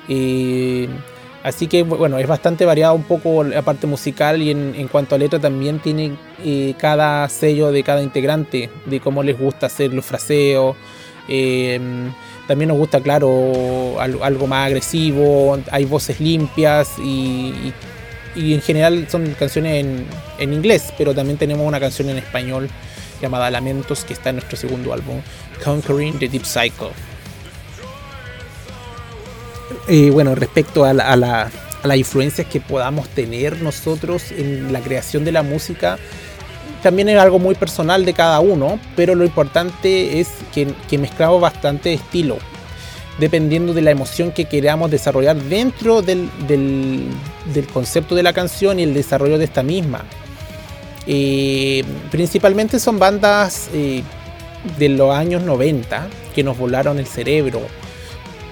Eh, 0.07 0.87
así 1.43 1.67
que 1.67 1.83
bueno, 1.83 2.17
es 2.19 2.27
bastante 2.27 2.65
variado 2.65 2.95
un 2.95 3.03
poco 3.03 3.43
la 3.43 3.61
parte 3.63 3.85
musical 3.85 4.41
y 4.41 4.51
en, 4.51 4.87
cuanto 4.87 5.15
a 5.15 5.17
letra 5.17 5.39
también 5.39 5.79
tiene 5.79 6.13
eh, 6.43 6.73
cada 6.77 7.27
sello 7.27 7.71
de 7.71 7.83
cada 7.83 8.01
integrante, 8.01 8.69
de 8.85 8.99
cómo 9.01 9.23
les 9.23 9.37
gusta 9.37 9.65
hacer 9.65 9.93
los 9.93 10.05
fraseos. 10.05 10.77
también 12.47 12.69
nos 12.69 12.77
gusta, 12.77 13.01
claro, 13.01 13.99
algo, 13.99 14.47
más 14.47 14.67
agresivo, 14.67 15.59
hay 15.69 15.85
voces 15.85 16.19
limpias 16.19 16.97
y 16.99 17.73
en 18.35 18.61
general 18.61 19.07
son 19.09 19.33
canciones 19.37 19.85
en, 20.39 20.53
inglés, 20.53 20.93
pero 20.97 21.13
también 21.13 21.37
tenemos 21.37 21.67
una 21.67 21.79
canción 21.79 22.09
en 22.09 22.17
español 22.17 22.69
llamada 23.21 23.51
Lamentos 23.51 24.03
que 24.03 24.13
está 24.13 24.29
en 24.29 24.37
nuestro 24.37 24.57
segundo 24.57 24.93
álbum, 24.93 25.21
Conquering 25.63 26.17
the 26.17 26.27
Deep 26.27 26.45
Cycle. 26.45 26.91
Y 29.87 30.09
bueno, 30.09 30.35
respecto 30.35 30.85
a, 30.85 30.93
la, 30.93 31.11
a, 31.11 31.17
las 31.87 31.97
influencias 31.97 32.47
que 32.47 32.61
podamos 32.61 33.07
tener 33.09 33.61
nosotros 33.61 34.31
en 34.31 34.71
la 34.71 34.79
creación 34.79 35.25
de 35.25 35.31
la 35.31 35.43
música, 35.43 35.97
también 36.81 37.09
es 37.09 37.19
algo 37.19 37.37
muy 37.37 37.55
personal 37.55 38.05
de 38.05 38.13
cada 38.13 38.39
uno, 38.39 38.79
pero 38.95 39.13
lo 39.13 39.23
importante 39.23 40.19
es 40.19 40.29
que, 40.53 40.73
que 40.89 40.97
mezclamos 40.97 41.41
bastante 41.41 41.93
estilo 41.93 42.39
dependiendo 43.19 43.73
de 43.73 43.81
la 43.81 43.91
emoción 43.91 44.31
que 44.31 44.45
queramos 44.45 44.89
desarrollar 44.89 45.35
dentro 45.35 46.01
del, 46.01 46.29
concepto 47.71 48.15
de 48.15 48.23
la 48.23 48.33
canción 48.33 48.79
y 48.79 48.83
el 48.83 48.93
desarrollo 48.93 49.37
de 49.37 49.45
esta 49.45 49.63
misma. 49.63 50.03
Eh, 51.07 51.83
principalmente 52.11 52.79
son 52.79 52.99
bandas 52.99 53.69
eh, 53.73 54.03
de 54.77 54.89
los 54.89 55.13
años 55.15 55.41
90 55.43 56.07
que 56.35 56.43
nos 56.43 56.57
volaron 56.57 56.99
el 56.99 57.07
cerebro. 57.07 57.61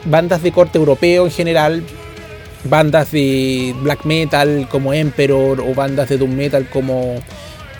Bandas 0.06 0.42
de 0.42 0.52
corte 0.52 0.78
europeo 0.78 1.26
en 1.26 1.32
general, 1.32 1.84
bandas 2.64 3.12
de 3.12 3.76
black 3.82 4.06
metal 4.06 4.68
como 4.70 4.94
Emperor 4.94 5.60
o 5.60 5.74
bandas 5.74 6.10
de 6.10 6.18
doom 6.18 6.36
metal 6.36 6.68
como 6.70 7.22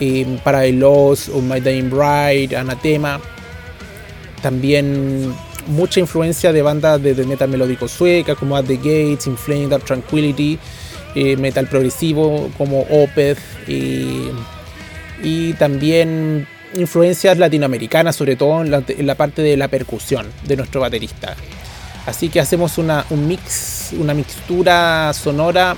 eh, 0.00 0.72
Lost 0.72 1.28
o 1.28 1.40
My 1.40 1.60
Dying 1.60 1.90
Bride, 1.90 2.56
Anathema. 2.56 3.20
También 4.42 5.34
mucha 5.66 6.00
influencia 6.00 6.52
de 6.52 6.62
bandas 6.62 7.02
de, 7.02 7.14
metal 7.26 7.48
melódico 7.48 7.88
sueca 7.88 8.34
como 8.34 8.56
At 8.56 8.66
the 8.66 8.76
Gates, 8.76 9.26
Inflamed 9.26 9.78
Tranquility, 9.82 10.58
eh, 11.14 11.36
metal 11.36 11.66
progresivo 11.66 12.50
como 12.56 12.80
Opeth 12.82 13.38
y 15.22 15.52
también 15.54 16.46
influencias 16.74 17.38
latinoamericanas, 17.38 18.16
sobre 18.16 18.36
todo 18.36 18.62
en 18.62 19.06
la, 19.06 19.14
parte 19.14 19.42
de 19.42 19.56
la 19.56 19.68
percusión 19.68 20.26
de 20.44 20.56
nuestro 20.56 20.80
baterista. 20.80 21.36
Así 22.06 22.28
que 22.28 22.40
hacemos 22.40 22.78
una, 22.78 23.04
un 23.10 23.26
mix, 23.26 23.90
una 23.98 24.14
mixtura 24.14 25.12
sonora 25.12 25.76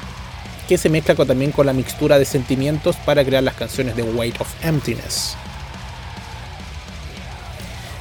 que 0.68 0.78
se 0.78 0.88
mezcla 0.88 1.14
también 1.14 1.52
con 1.52 1.66
la 1.66 1.72
mixtura 1.72 2.18
de 2.18 2.24
sentimientos 2.24 2.96
para 2.96 3.24
crear 3.24 3.42
las 3.42 3.54
canciones 3.54 3.96
de 3.96 4.02
Weight 4.02 4.40
of 4.40 4.48
Emptiness. 4.64 5.34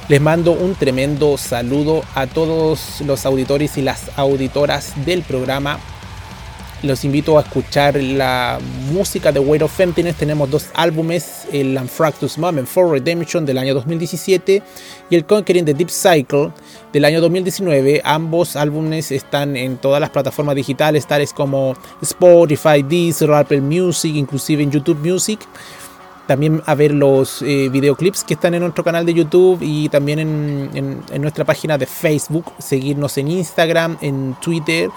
Les 0.08 0.20
mando 0.20 0.52
un 0.52 0.74
tremendo 0.74 1.38
saludo 1.38 2.04
a 2.14 2.26
todos 2.26 3.00
los 3.00 3.24
auditores 3.24 3.78
y 3.78 3.82
las 3.82 4.10
auditoras 4.16 4.92
del 5.04 5.22
programa. 5.22 5.78
Los 6.82 7.04
invito 7.04 7.38
a 7.38 7.42
escuchar 7.42 7.94
la 8.02 8.58
música 8.90 9.30
de 9.30 9.38
Weight 9.38 9.62
of 9.62 9.78
Emptiness. 9.78 10.16
Tenemos 10.16 10.50
dos 10.50 10.66
álbumes, 10.74 11.46
el 11.52 11.78
Unfractus 11.78 12.38
Moment 12.38 12.66
for 12.66 12.90
Redemption 12.90 13.46
del 13.46 13.58
año 13.58 13.72
2017 13.72 14.60
y 15.08 15.14
el 15.14 15.24
Conquering 15.24 15.64
the 15.64 15.74
Deep 15.74 15.90
Cycle 15.90 16.50
del 16.92 17.04
año 17.04 17.20
2019. 17.20 18.02
Ambos 18.04 18.56
álbumes 18.56 19.12
están 19.12 19.56
en 19.56 19.76
todas 19.76 20.00
las 20.00 20.10
plataformas 20.10 20.56
digitales, 20.56 21.06
tales 21.06 21.32
como 21.32 21.76
Spotify, 22.02 22.82
Deezer, 22.82 23.30
Apple 23.32 23.60
Music, 23.60 24.16
inclusive 24.16 24.64
en 24.64 24.72
YouTube 24.72 24.98
Music 24.98 25.38
también 26.26 26.62
a 26.66 26.74
ver 26.74 26.92
los 26.92 27.42
eh, 27.42 27.68
videoclips 27.68 28.24
que 28.24 28.34
están 28.34 28.54
en 28.54 28.60
nuestro 28.60 28.84
canal 28.84 29.04
de 29.04 29.14
YouTube 29.14 29.58
y 29.60 29.88
también 29.88 30.18
en, 30.18 31.02
nuestra 31.20 31.44
página 31.44 31.76
de 31.78 31.86
Facebook, 31.86 32.52
seguirnos 32.58 33.18
en 33.18 33.28
Instagram, 33.28 33.98
en 34.00 34.34
Twitter, 34.40 34.88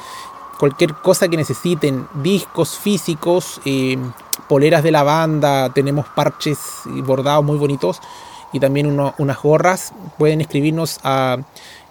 cualquier 0.59 0.93
cosa 0.93 1.27
que 1.27 1.37
necesiten, 1.37 2.05
discos 2.23 2.77
físicos, 2.77 3.59
eh, 3.65 3.97
poleras 4.47 4.83
de 4.83 4.91
la 4.91 5.01
banda, 5.03 5.73
tenemos 5.73 6.05
parches 6.07 6.59
bordados 7.03 7.43
muy 7.43 7.57
bonitos 7.57 7.99
y 8.53 8.59
también 8.59 8.85
unas 8.87 9.41
gorras, 9.41 9.91
pueden 10.17 10.41
escribirnos 10.41 10.99
a 11.03 11.37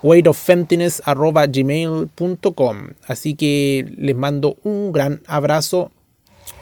weightoffemptiness.gmail.com 0.03 2.77
Así 3.07 3.35
que 3.35 3.93
les 3.99 4.17
mando 4.17 4.57
un 4.63 4.93
gran 4.93 5.21
abrazo 5.27 5.91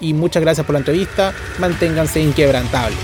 y 0.00 0.14
muchas 0.14 0.42
gracias 0.42 0.66
por 0.66 0.72
la 0.74 0.80
entrevista. 0.80 1.32
Manténganse 1.59 2.20
inquebrantables. 2.20 2.98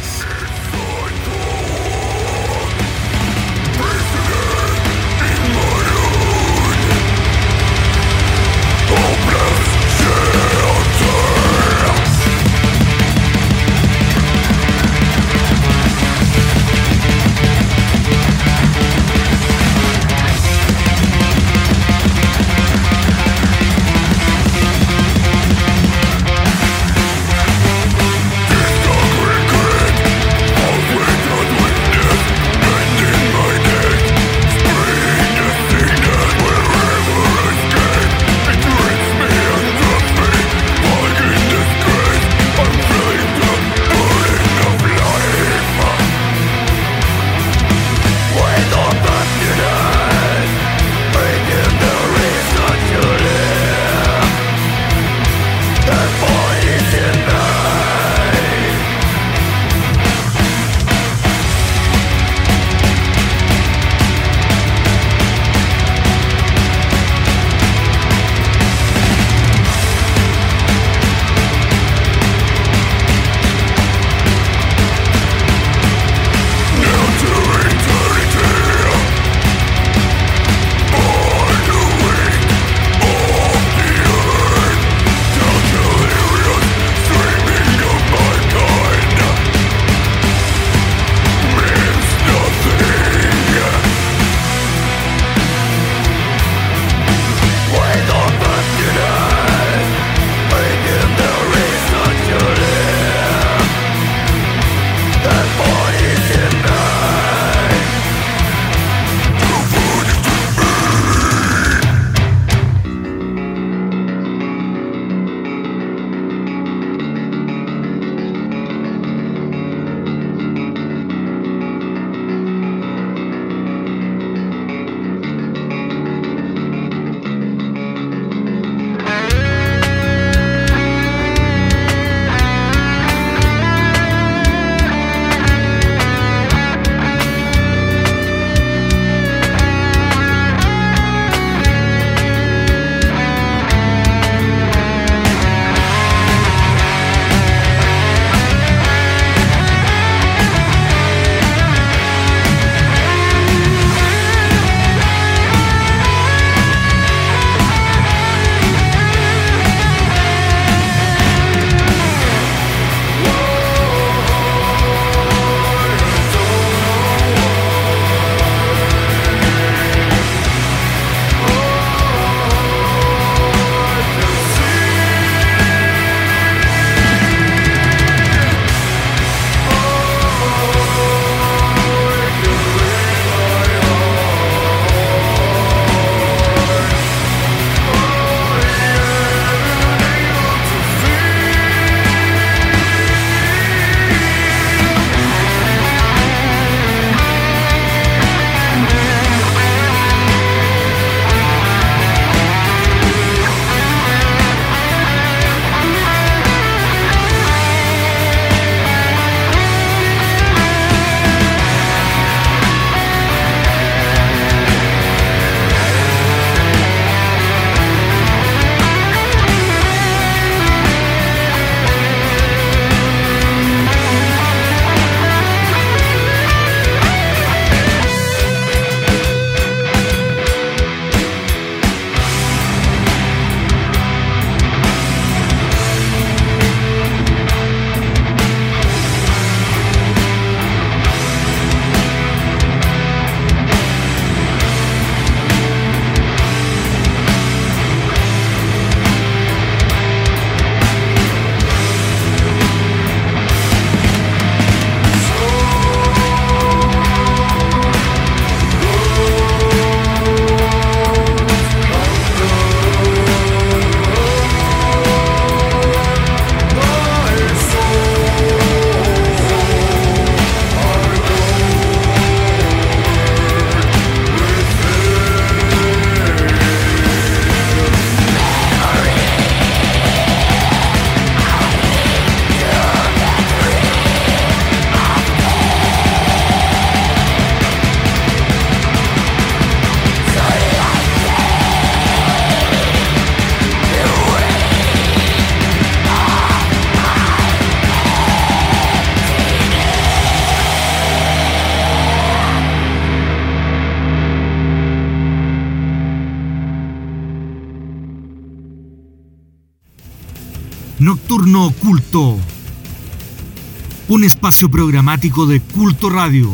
Un 314.08 314.24
espacio 314.24 314.68
programático 314.68 315.46
de 315.46 315.60
Culto 315.60 316.10
Radio. 316.10 316.50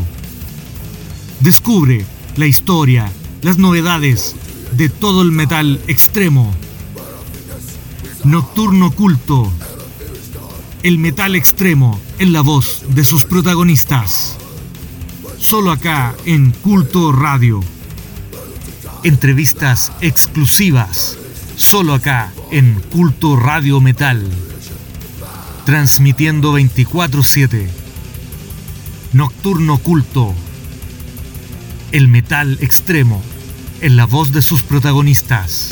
Descubre 1.40 2.04
la 2.36 2.46
historia, 2.46 3.10
las 3.40 3.56
novedades 3.56 4.36
de 4.72 4.90
todo 4.90 5.22
el 5.22 5.32
metal 5.32 5.80
extremo. 5.86 6.54
Nocturno 8.24 8.88
Oculto. 8.88 9.50
El 10.82 10.98
metal 10.98 11.34
extremo 11.34 11.98
en 12.18 12.34
la 12.34 12.42
voz 12.42 12.82
de 12.90 13.04
sus 13.06 13.24
protagonistas. 13.24 14.36
Solo 15.38 15.70
acá 15.70 16.14
en 16.26 16.50
Culto 16.50 17.10
Radio. 17.10 17.62
Entrevistas 19.02 19.92
exclusivas. 20.02 21.16
Solo 21.56 21.94
acá 21.94 22.34
en 22.50 22.82
Culto 22.92 23.36
Radio 23.36 23.80
Metal. 23.80 24.30
Transmitiendo 25.64 26.52
24/7. 26.52 27.66
Nocturno 29.14 29.78
Culto. 29.78 30.34
El 31.90 32.08
metal 32.08 32.58
extremo 32.60 33.22
en 33.80 33.96
la 33.96 34.04
voz 34.04 34.32
de 34.32 34.42
sus 34.42 34.62
protagonistas. 34.62 35.70